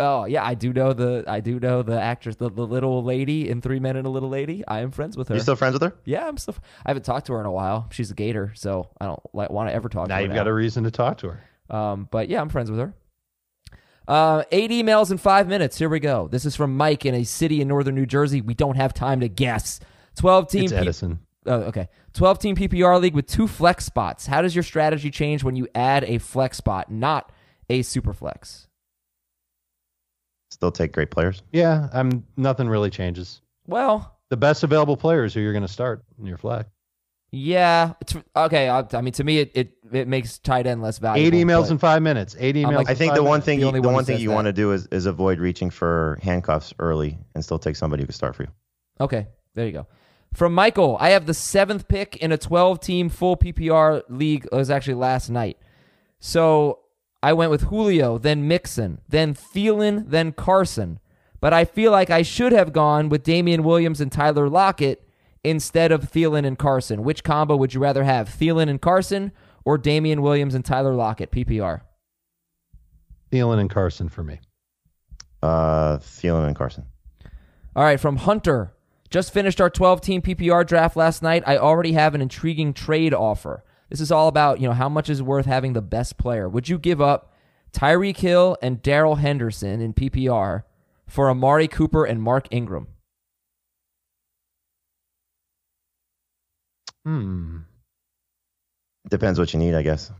[0.00, 3.48] Oh yeah, I do know the I do know the actress, the, the little lady
[3.48, 4.62] in Three Men and a Little Lady.
[4.66, 5.34] I am friends with her.
[5.34, 5.94] You still friends with her?
[6.04, 6.54] yeah, I'm still.
[6.86, 7.88] I haven't talked to her in a while.
[7.90, 10.26] She's a gator, so I don't like, want to ever talk Now to her.
[10.26, 11.76] you've got a reason to talk to her.
[11.76, 12.94] Um, but yeah, I'm friends with her.
[14.06, 15.76] Uh, eight emails in five minutes.
[15.76, 16.28] Here we go.
[16.28, 18.40] This is from Mike in a city in northern New Jersey.
[18.40, 19.80] We don't have time to guess.
[20.14, 20.64] Twelve team.
[20.64, 21.18] It's P- Edison.
[21.46, 21.88] Oh, okay.
[22.12, 24.26] 12 team PPR league with two flex spots.
[24.26, 27.32] How does your strategy change when you add a flex spot, not
[27.70, 28.67] a super flex?
[30.50, 31.42] Still take great players.
[31.52, 32.24] Yeah, I'm.
[32.36, 33.40] Nothing really changes.
[33.66, 36.68] Well, The best available players who you're going to start in your flex.
[37.30, 37.92] yeah.
[38.00, 38.68] It's, okay.
[38.70, 41.26] I, I mean, to me, it, it, it makes tight end less valuable.
[41.36, 42.34] Eight emails in five minutes.
[42.38, 42.76] Eight emails.
[42.76, 43.44] like- I in think five the one minutes.
[43.46, 44.34] thing The you, the one one thing you that.
[44.34, 48.06] want to do is, is avoid reaching for handcuffs early and still take somebody who
[48.06, 48.48] can start for you.
[49.00, 49.86] Okay, there you go.
[50.34, 54.46] From Michael, I have the seventh pick in a 12 team full PPR league.
[54.50, 55.58] It was actually last night.
[56.20, 56.80] So
[57.22, 61.00] I went with Julio, then Mixon, then Thielen, then Carson.
[61.40, 65.08] But I feel like I should have gone with Damien Williams and Tyler Lockett
[65.44, 67.02] instead of Thielen and Carson.
[67.02, 69.32] Which combo would you rather have, Thielen and Carson
[69.64, 71.82] or Damien Williams and Tyler Lockett, PPR?
[73.30, 74.40] Thielen and Carson for me.
[75.42, 76.86] Uh, Thielen and Carson.
[77.76, 78.74] All right, from Hunter.
[79.10, 81.42] Just finished our 12 team PPR draft last night.
[81.46, 83.64] I already have an intriguing trade offer.
[83.90, 86.48] This is all about, you know, how much is worth having the best player.
[86.48, 87.32] Would you give up
[87.72, 90.64] Tyreek Hill and Darrell Henderson in PPR
[91.06, 92.88] for Amari Cooper and Mark Ingram?
[97.04, 97.58] Hmm.
[99.08, 100.12] Depends what you need, I guess.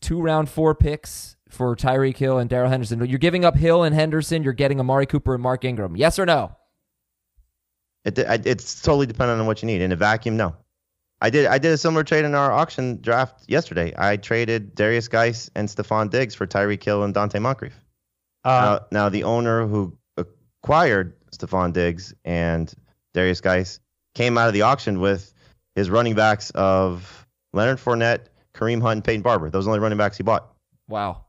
[0.00, 3.04] Two round four picks for Tyreek Hill and Darrell Henderson.
[3.04, 4.42] You're giving up Hill and Henderson.
[4.42, 5.96] You're getting Amari Cooper and Mark Ingram.
[5.96, 6.56] Yes or no?
[8.04, 9.82] It, it it's totally dependent on what you need.
[9.82, 10.56] In a vacuum, no.
[11.22, 13.94] I did I did a similar trade in our auction draft yesterday.
[13.96, 17.80] I traded Derrius Guice and Stefon Diggs for Tyree Hill and Donte Moncrief.
[18.44, 22.74] Uh, now, now the owner who acquired Stefon Diggs and
[23.14, 23.78] Derrius Guice
[24.16, 25.32] came out of the auction with
[25.76, 29.48] his running backs of Leonard Fournette, Kareem Hunt, and Peyton Barber.
[29.48, 30.52] Those are the only running backs he bought.
[30.88, 31.24] Wow.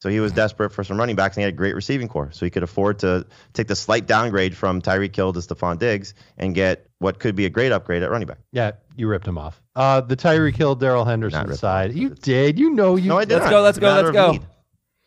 [0.00, 2.30] So he was desperate for some running backs, and he had a great receiving core.
[2.32, 6.14] So he could afford to take the slight downgrade from Tyreek Hill to Stefon Diggs
[6.38, 8.38] and get what could be a great upgrade at running back.
[8.52, 9.60] yeah, you ripped him off.
[9.76, 11.90] Uh, the Tyreek Hill, Darrell Henderson side.
[11.90, 11.96] off.
[11.96, 12.58] You did.
[12.58, 13.08] You know you.
[13.10, 13.50] No, I did Let's not.
[13.50, 14.38] go, let's go, let's go.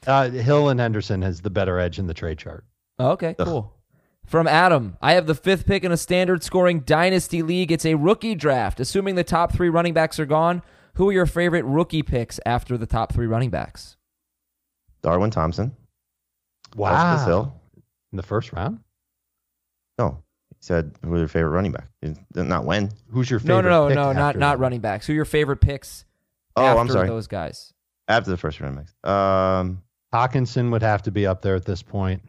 [0.06, 2.66] Uh, Hill and Henderson has the better edge in the trade chart.
[3.00, 3.48] Okay, Ugh.
[3.48, 3.74] cool.
[4.26, 7.72] From Adam, I have the fifth pick in a standard scoring dynasty league.
[7.72, 8.80] It's a rookie draft.
[8.80, 10.62] Assuming the top three running backs are gone,
[10.96, 13.98] who are your favorite rookie picks after the top three running backs?
[15.04, 15.76] Darwin Thompson.
[16.76, 16.92] Wow.
[17.14, 17.62] Justice Hill.
[18.12, 18.80] In the first round.
[20.00, 21.88] No, he said who was your favorite running back?
[22.34, 22.90] Not when.
[23.12, 23.64] Who's your No, favorite?
[23.70, 25.06] no, no, pick no, not not running backs.
[25.06, 26.06] Who are your favorite picks
[26.56, 27.08] Oh, after I'm sorry.
[27.08, 27.74] those guys?
[28.08, 28.94] After the first running backs.
[29.04, 29.82] Um,
[30.14, 32.22] Hockenson would have to be up there at this point.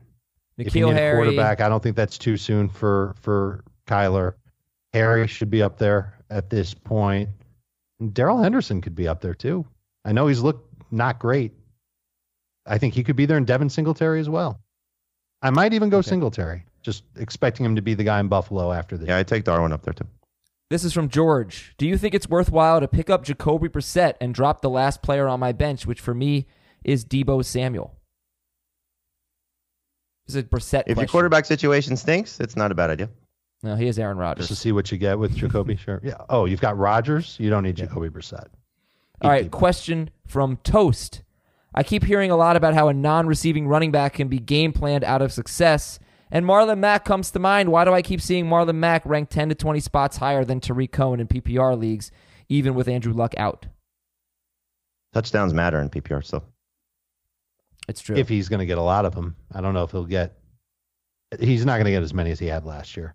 [0.57, 1.17] if you N'Keal need a Harry.
[1.17, 4.35] quarterback, I don't think that's too soon for for Kyler.
[4.93, 7.29] Harry should be up there at this point.
[8.13, 9.67] Darrell Henderson could be up there too.
[10.05, 11.53] I know he's looked not great.
[12.67, 14.61] I think he could be there in Devin Singletary as well.
[15.43, 16.09] I might even go Okay.
[16.11, 19.09] Singletary, just expecting him to be the guy in Buffalo after this.
[19.09, 20.07] yeah, I take Darwin up there too.
[20.71, 21.75] This is from George.
[21.77, 25.29] Do you think it's worthwhile to pick up Jacoby Brissett and drop the last player
[25.29, 26.47] on my bench, which for me
[26.83, 27.95] is Deebo Samuel?
[30.27, 33.11] Is a Brissett If your quarterback situation stinks, it's not a bad idea.
[33.63, 34.49] No, he is Aaron Rodgers.
[34.49, 35.77] Just to see what you get with Jacoby.
[35.77, 36.01] sure.
[36.03, 36.17] Yeah.
[36.31, 37.37] Oh, you've got Rodgers.
[37.39, 38.47] You don't need Jacoby Brissett.
[39.21, 39.51] All right, Deebo.
[39.51, 41.23] question from Toast.
[41.75, 44.73] I keep hearing a lot about how a non receiving running back can be game
[44.73, 45.99] planned out of success,
[46.31, 47.71] and Marlon Mack comes to mind.
[47.71, 50.93] Why do I keep seeing Marlon Mack ranked 10 to 20 spots higher than Tarik
[50.93, 52.13] Cohen in PPR leagues,
[52.49, 53.67] even with Andrew Luck out.
[55.13, 56.45] Touchdowns matter in PPR still.
[57.89, 58.17] It's true.
[58.17, 60.39] If he's going to get a lot of them, I don't know if he'll get.
[61.39, 63.15] He's not going to get as many as he had last year.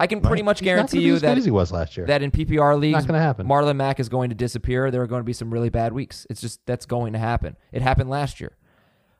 [0.00, 2.06] I can pretty much guarantee you that he was last year.
[2.06, 3.46] that in PPR leagues, gonna happen.
[3.46, 4.90] Marlon Mack is going to disappear.
[4.90, 6.26] There are going to be some really bad weeks.
[6.30, 7.56] It's just that's going to happen.
[7.70, 8.56] It happened last year.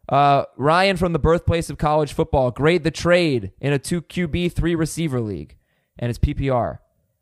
[0.09, 4.53] Uh, Ryan from the birthplace of college football, grade the trade in a two QB
[4.53, 5.57] three receiver league,
[5.99, 6.79] and it's PPR.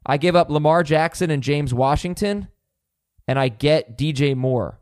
[0.07, 2.47] I give up Lamar Jackson and James Washington,
[3.27, 4.81] and I get DJ Moore.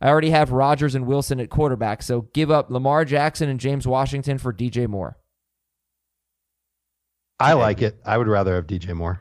[0.00, 3.86] I already have Rodgers and Wilson at quarterback, so give up Lamar Jackson and James
[3.86, 5.17] Washington for DJ Moore.
[7.40, 7.98] I like it.
[8.04, 9.20] I would rather have DJ Moore.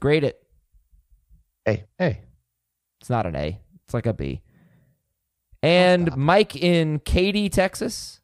[0.00, 0.38] Grade it.
[1.64, 2.22] Hey, Hey,
[3.00, 3.60] It's not an A.
[3.84, 4.42] It's like a B.
[4.44, 8.20] Oh, and Mike in Katy, Texas.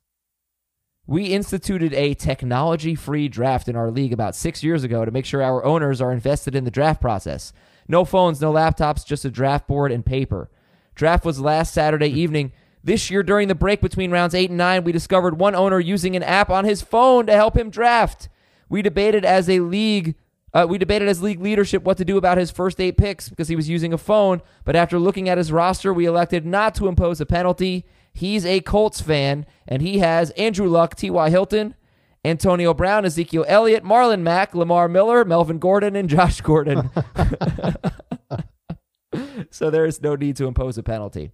[1.06, 5.24] We instituted a technology free draft in our league about six years ago to make
[5.24, 7.52] sure our owners are invested in the draft process.
[7.86, 10.50] No phones, no laptops, just a draft board and paper.
[10.94, 12.52] Draft was last Saturday evening.
[12.82, 16.16] This year, during the break between rounds eight and nine, we discovered one owner using
[16.16, 18.28] an app on his phone to help him draft.
[18.68, 20.14] We debated as a league
[20.54, 23.48] uh, we debated as league leadership what to do about his first eight picks because
[23.48, 26.88] he was using a phone, but after looking at his roster, we elected not to
[26.88, 27.84] impose a penalty.
[28.14, 31.30] He's a Colts fan, and he has Andrew Luck, T.Y.
[31.30, 31.74] Hilton,
[32.24, 36.90] Antonio Brown, Ezekiel Elliott, Marlon Mack, Lamar Miller, Melvin Gordon, and Josh Gordon.
[39.50, 41.30] so there is no need to impose a penalty.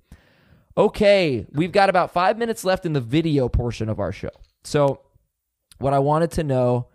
[0.76, 4.30] Okay, we've got about five minutes left in the video portion of our show.
[4.64, 5.02] So,
[5.78, 6.88] what I wanted to know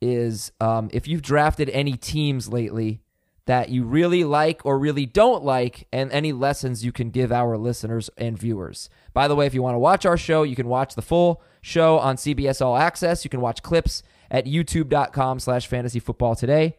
[0.00, 3.02] is um, if you've drafted any teams lately
[3.46, 7.56] that you really like or really don't like, and any lessons you can give our
[7.56, 8.90] listeners and viewers.
[9.14, 11.42] By the way, if you want to watch our show, you can watch the full
[11.62, 13.24] show on CBS All Access.
[13.24, 16.76] You can watch clips at youtube.com slash fantasy football today.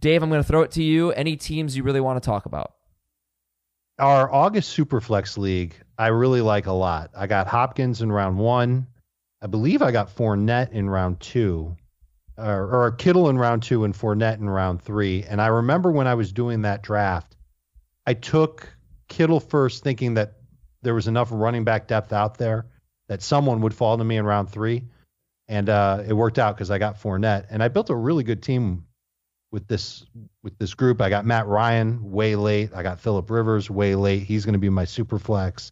[0.00, 1.12] Dave, I'm going to throw it to you.
[1.12, 2.72] Any teams you really want to talk about?
[3.98, 7.10] our August Superflex League, I really like a lot.
[7.16, 8.86] I got Hopkins in round one.
[9.40, 11.76] I believe I got Fournette in round two,
[12.36, 15.24] or, or Kittle in round two and Fournette in round three.
[15.24, 17.36] And I remember when I was doing that draft,
[18.06, 18.68] I took
[19.08, 20.34] Kittle first, thinking that
[20.82, 22.66] there was enough running back depth out there
[23.08, 24.84] that someone would fall to me in round three.
[25.48, 28.42] And uh, it worked out because I got Fournette, and I built a really good
[28.42, 28.84] team
[29.52, 30.04] with this
[30.42, 31.00] with this group.
[31.00, 32.74] I got Matt Ryan way late.
[32.74, 34.24] I got Philip Rivers way late.
[34.24, 35.70] He's going to be my super flex.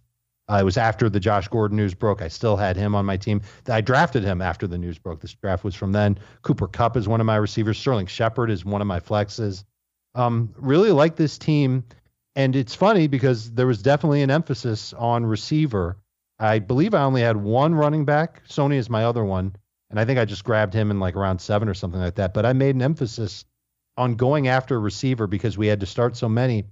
[0.51, 2.21] Uh, it was after the Josh Gordon news broke.
[2.21, 3.41] I still had him on my team.
[3.69, 5.21] I drafted him after the news broke.
[5.21, 6.19] This draft was from then.
[6.43, 7.79] Cooper Kupp is one of my receivers.
[7.79, 9.65] Sterling Shepard is one of my flexes.
[10.15, 11.85] Um, really like this team.
[12.37, 15.97] And it's funny because there was definitely an emphasis on receiver.
[16.39, 18.43] I believe I only had one running back.
[18.49, 19.57] Sony is my other one.
[19.91, 22.35] And I think I just grabbed him in like around seven or something like that.
[22.35, 23.45] But I made an emphasis
[23.97, 26.65] on going after a receiver because we had to start so many.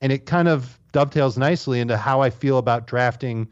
[0.00, 3.48] And it kind of dovetails nicely into how I feel about drafting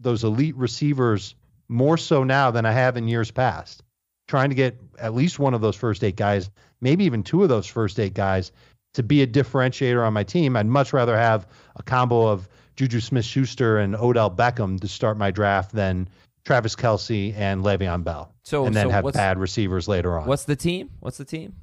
[0.00, 1.34] those elite receivers
[1.68, 3.82] more so now than I have in years past.
[4.28, 6.48] Trying to get at least one of those first eight guys,
[6.80, 8.50] maybe even two of those first eight guys
[8.94, 10.56] to be a differentiator on my team.
[10.56, 15.18] I'd much rather have a combo of Juju Smith Schuster and Odell Beckham to start
[15.18, 16.08] my draft than
[16.46, 18.32] Travis Kelce and Le'Veon Bell.
[18.42, 20.26] So- and then so have bad receivers later on.
[20.26, 20.88] What's the team?
[21.00, 21.56] What's the team?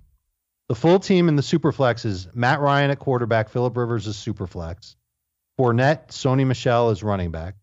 [0.70, 4.96] The full team in the Superflex is Matt Ryan at quarterback, Philip Rivers is Superflex,
[5.60, 7.56] Fournette, Sony Michel is running back,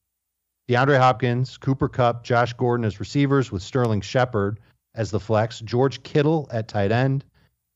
[0.68, 4.60] DeAndre Hopkins, Cooper Kupp, Josh Gordon as receivers with Sterling Shepard
[4.94, 7.24] as the flex, George Kittle at tight end,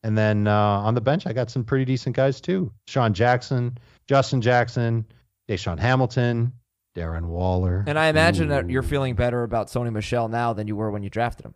[0.03, 3.79] and then uh, on the bench I got some pretty decent guys too: Sean Jackson,
[4.07, 5.07] Justin Jackson,
[5.49, 6.53] DaeSean Hamilton,
[6.95, 7.85] Darren Waller.
[7.87, 11.03] And I imagine that you're feeling better about Sony Michel now than you were when
[11.03, 11.55] you drafted him.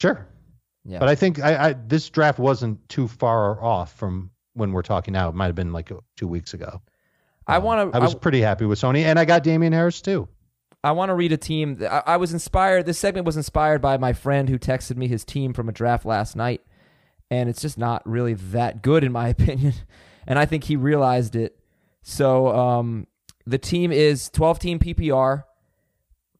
[0.00, 0.26] Sure.
[0.84, 0.98] Yeah.
[0.98, 5.12] But I think I, I this draft wasn't too far off from when we're talking
[5.12, 5.28] now.
[5.28, 6.80] It might have been like two weeks ago.
[7.48, 7.98] I want to.
[7.98, 10.28] I was pretty happy with Sony, and I got Damien Harris too.
[10.84, 11.78] I want to read a team.
[11.82, 12.86] I, I was inspired.
[12.86, 16.04] This segment was inspired by my friend who texted me his team from a draft
[16.04, 16.60] last night,
[17.30, 19.72] and it's just not really that good in my opinion.
[20.26, 21.58] And I think he realized it.
[22.02, 23.06] So um,
[23.46, 25.44] the team is 12 team PPR,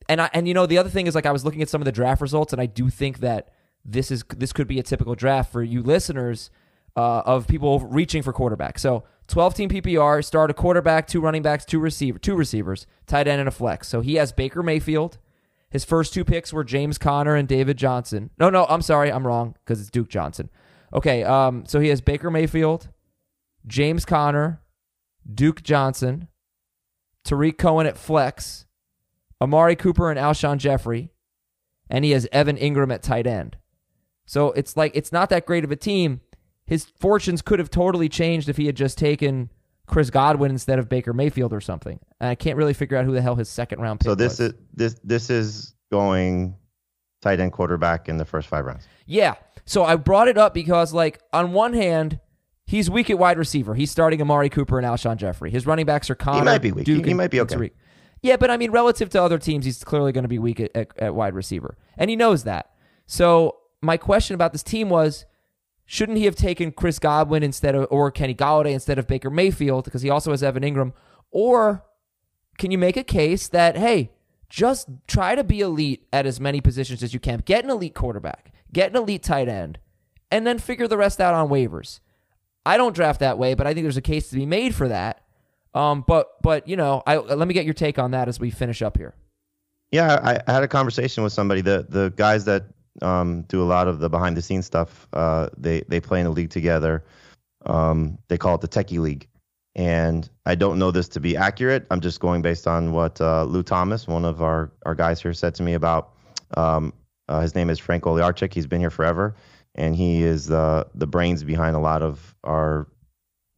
[0.08, 1.80] and I and you know the other thing is like I was looking at some
[1.80, 3.50] of the draft results, and I do think that
[3.84, 6.50] this is this could be a typical draft for you listeners
[6.98, 8.76] uh, of people reaching for quarterback.
[8.76, 13.28] So 12 team PPR, start a quarterback, two running backs, two receiver, two receivers, tight
[13.28, 13.86] end and a flex.
[13.86, 15.18] So he has Baker Mayfield.
[15.70, 18.30] His first two picks were James Conner and David Johnson.
[18.36, 20.50] No, no, I'm sorry, I'm wrong because it's Duke Johnson.
[20.92, 22.88] Okay, um, so he has Baker Mayfield,
[23.64, 24.60] James Conner,
[25.32, 26.26] Duke Johnson,
[27.22, 28.66] Tarik Cohen at flex,
[29.40, 31.12] Amari Cooper and Alshon Jeffery,
[31.88, 33.56] and he has Evan Engram at tight end.
[34.26, 36.22] So it's like it's not that great of a team.
[36.68, 39.50] His fortunes could have totally changed if he had just taken
[39.86, 41.98] Chris Godwin instead of Baker Mayfield or something.
[42.20, 44.38] And I can't really figure out who the hell his second round pick So this
[44.38, 44.50] was.
[44.50, 46.54] is this this is going
[47.22, 48.86] tight end quarterback in the first five rounds.
[49.06, 49.34] Yeah.
[49.64, 52.20] So I brought it up because, like, on one hand,
[52.66, 53.74] he's weak at wide receiver.
[53.74, 55.50] He's starting Amari Cooper and Alshon Jeffery.
[55.50, 56.38] His running backs are Conner.
[56.40, 56.84] He might be weak.
[56.84, 57.54] Duke, He- he might be okay.
[57.54, 57.76] Tarik.
[58.22, 60.70] Yeah, but I mean, relative to other teams, he's clearly going to be weak at,
[60.74, 62.70] at, at wide receiver, and he knows that.
[63.06, 65.24] So my question about this team was,
[65.90, 69.86] shouldn't he have taken Chris Godwin instead of or Kenny Golladay instead of Baker Mayfield
[69.86, 70.92] because he also has Evan Engram,
[71.30, 71.82] or
[72.58, 74.10] can you make a case that hey,
[74.50, 77.40] just try to be elite at as many positions as you can.
[77.44, 79.78] Get an elite quarterback, get an elite tight end,
[80.30, 82.00] and then figure the rest out on waivers.
[82.66, 84.88] I don't draft that way, but I think there's a case to be made for
[84.88, 85.22] that.
[85.72, 88.50] Um, but but you know, I let me get your take on that as we
[88.50, 89.14] finish up here.
[89.90, 91.62] Yeah, I, I had a conversation with somebody.
[91.62, 92.66] The the guys that
[93.02, 96.26] um, do a lot of the behind the scenes stuff, uh, they they play in
[96.26, 97.04] a league together.
[97.66, 99.28] Um, they call it the Techie League,
[99.74, 101.86] and I don't know this to be accurate.
[101.90, 105.32] I'm just going based on what uh, Lou Thomas, one of our our guys here,
[105.32, 106.14] said to me about.
[106.56, 106.92] Um,
[107.28, 108.54] uh, his name is Frank Oliarchik.
[108.54, 109.36] He's been here forever,
[109.74, 112.88] and he is the the brains behind a lot of our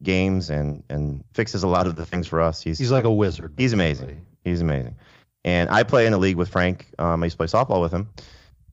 [0.03, 2.61] games and and fixes a lot of the things for us.
[2.61, 3.53] He's He's like a wizard.
[3.57, 4.25] He's amazing.
[4.43, 4.95] He's amazing.
[5.43, 6.87] And I play in a league with Frank.
[6.99, 8.09] Um, I used to play softball with him.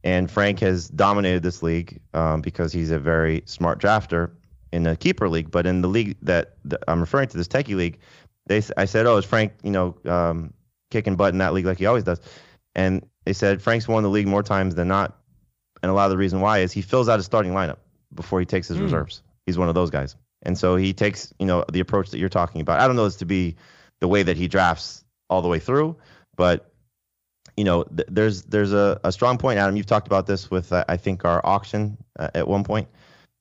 [0.05, 4.31] And Frank has dominated this league um, because he's a very smart drafter
[4.73, 5.51] in the keeper league.
[5.51, 7.99] But in the league that, that I'm referring to, this techie league,
[8.47, 10.55] they I said, "Oh, is Frank, you know, um,
[10.91, 12.21] kicking butt in that league like he always does?"
[12.75, 15.19] And they said Frank's won the league more times than not.
[15.83, 17.77] And a lot of the reason why is he fills out his starting lineup
[18.15, 19.23] before he takes his reserves.
[19.47, 20.17] He's one of those guys.
[20.43, 22.81] And so he takes, you know, the approach that you're talking about.
[22.81, 23.57] I don't know this to be
[24.01, 25.97] the way that he drafts all the way through,
[26.37, 26.68] but
[27.59, 29.77] you know, th- there's there's a, a strong point, Adam.
[29.77, 32.89] You've talked about this with uh, I think our auction uh, at one point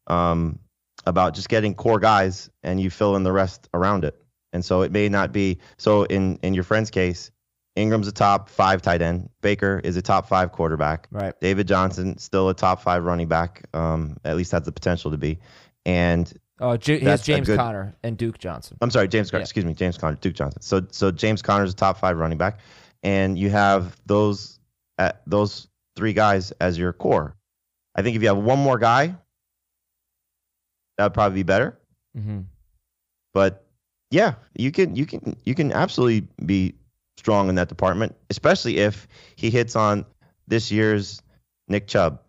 [0.07, 0.59] um,
[1.05, 4.15] about just getting core guys and you fill in the rest around it.
[4.53, 7.31] And so it may not be so in in your friend's case,
[7.77, 9.29] Engram's a top five tight end.
[9.41, 11.07] Baker is a top five quarterback.
[11.11, 11.39] Right.
[11.39, 13.63] David Johnson still a top five running back.
[13.73, 15.39] Um, at least has the potential to be.
[15.85, 18.77] And Oh, J- he has James good- Conner and Duke Johnson.
[18.81, 19.29] I'm sorry, James.
[19.29, 19.43] Con- Yeah.
[19.43, 20.59] Excuse me, James Conner, Duke Johnson.
[20.63, 22.59] So so James Conner's a top five running back,
[23.03, 24.59] and you have those
[24.97, 27.35] uh, those three guys as your core.
[27.95, 29.15] I think if you have one more guy,
[30.97, 31.77] that would probably be better.
[32.17, 32.41] Mm-hmm.
[33.33, 33.65] But
[34.11, 36.75] yeah, you can you can you can absolutely be
[37.17, 40.05] strong in that department, especially if he hits on
[40.47, 41.21] this year's
[41.67, 42.21] Nick Chubb,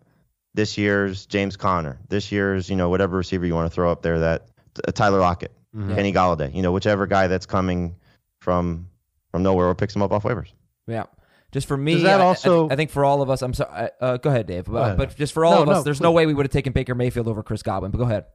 [0.53, 4.01] this year's James Conner, this year's you know whatever receiver you want to throw up
[4.01, 4.47] there that
[4.87, 5.95] uh, Tyler Lockett, Mhm.
[5.95, 7.95] Kenny Golladay, you know whichever guy that's coming
[8.39, 8.87] from
[9.31, 10.51] from nowhere or picks him up off waivers.
[10.89, 11.05] Yeah.
[11.51, 13.41] Just for me, Does that I- I, also- think, I think for all of us,
[13.41, 13.89] I'm sorry.
[13.99, 14.65] Uh, go ahead, Dave.
[14.65, 14.97] But, ahead.
[14.97, 16.15] but just for all No, of us, no, there's no please.
[16.15, 17.89] way we would have taken Baker Mayfield over Chris Godwin.
[17.91, 18.25] But go ahead.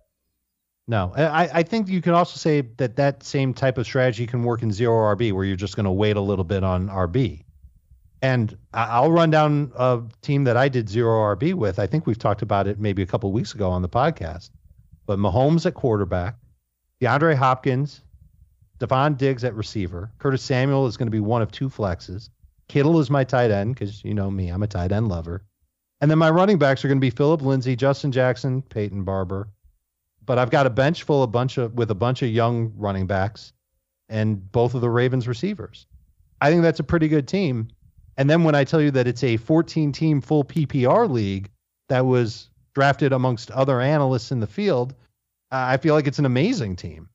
[0.86, 4.42] No, I, I think you can also say that that same type of strategy can
[4.42, 7.44] work in zero RB, where you're just going to wait a little bit on RB.
[8.20, 11.78] And I- I'll run down a team that I did zero RB with.
[11.78, 14.50] I think we've talked about it maybe a couple weeks ago on the podcast.
[15.06, 16.36] But Mahomes at quarterback,
[17.00, 18.02] DeAndre Hopkins,
[18.78, 22.28] Devon Diggs at receiver, Curtis Samuel is going to be one of two flexes.
[22.68, 25.44] Kittle is my tight end because you know me, I'm a tight end lover.
[26.00, 29.48] And then my running backs are going to be Philip Lindsay, Justin Jackson, Peyton Barber,
[30.24, 33.06] but I've got a bench full of bunch of with a bunch of young running
[33.06, 33.52] backs
[34.08, 35.86] and both of the Ravens receivers.
[36.40, 37.68] I think that's a pretty good team.
[38.16, 41.50] And then when I tell you that it's a 14 team full PPR league
[41.88, 44.94] that was drafted amongst other analysts in the field,
[45.50, 47.08] I feel like it's an amazing team.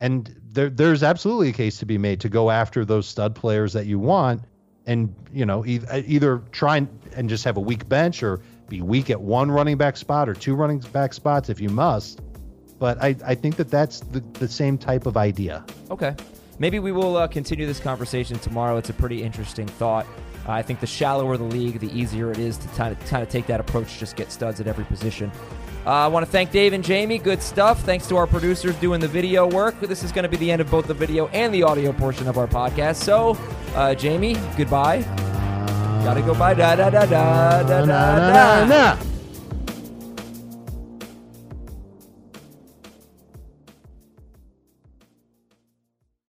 [0.00, 3.72] And there, there's absolutely a case to be made to go after those stud players
[3.72, 4.42] that you want
[4.86, 8.82] and, you know, e- either try and, and just have a weak bench or be
[8.82, 12.20] weak at one running back spot or two running back spots if you must.
[12.78, 15.64] But I, I think that that's the, the same type of idea.
[15.90, 16.14] Okay.
[16.58, 18.76] Maybe we will uh, continue this conversation tomorrow.
[18.76, 20.06] It's a pretty interesting thought.
[20.46, 23.22] Uh, I think the shallower the league, the easier it is to kind of, kind
[23.22, 25.30] of take that approach, just get studs at every position.
[25.86, 27.18] Uh, I want to thank Dave and Jamie.
[27.18, 27.80] Good stuff.
[27.82, 29.78] Thanks to our producers doing the video work.
[29.78, 32.26] This is going to be the end of both the video and the audio portion
[32.26, 32.96] of our podcast.
[32.96, 33.38] So,
[33.76, 35.02] uh, Jamie, goodbye.
[36.02, 36.54] Gotta go bye.
[36.54, 38.64] Da da da da da da da.
[38.66, 39.15] nah.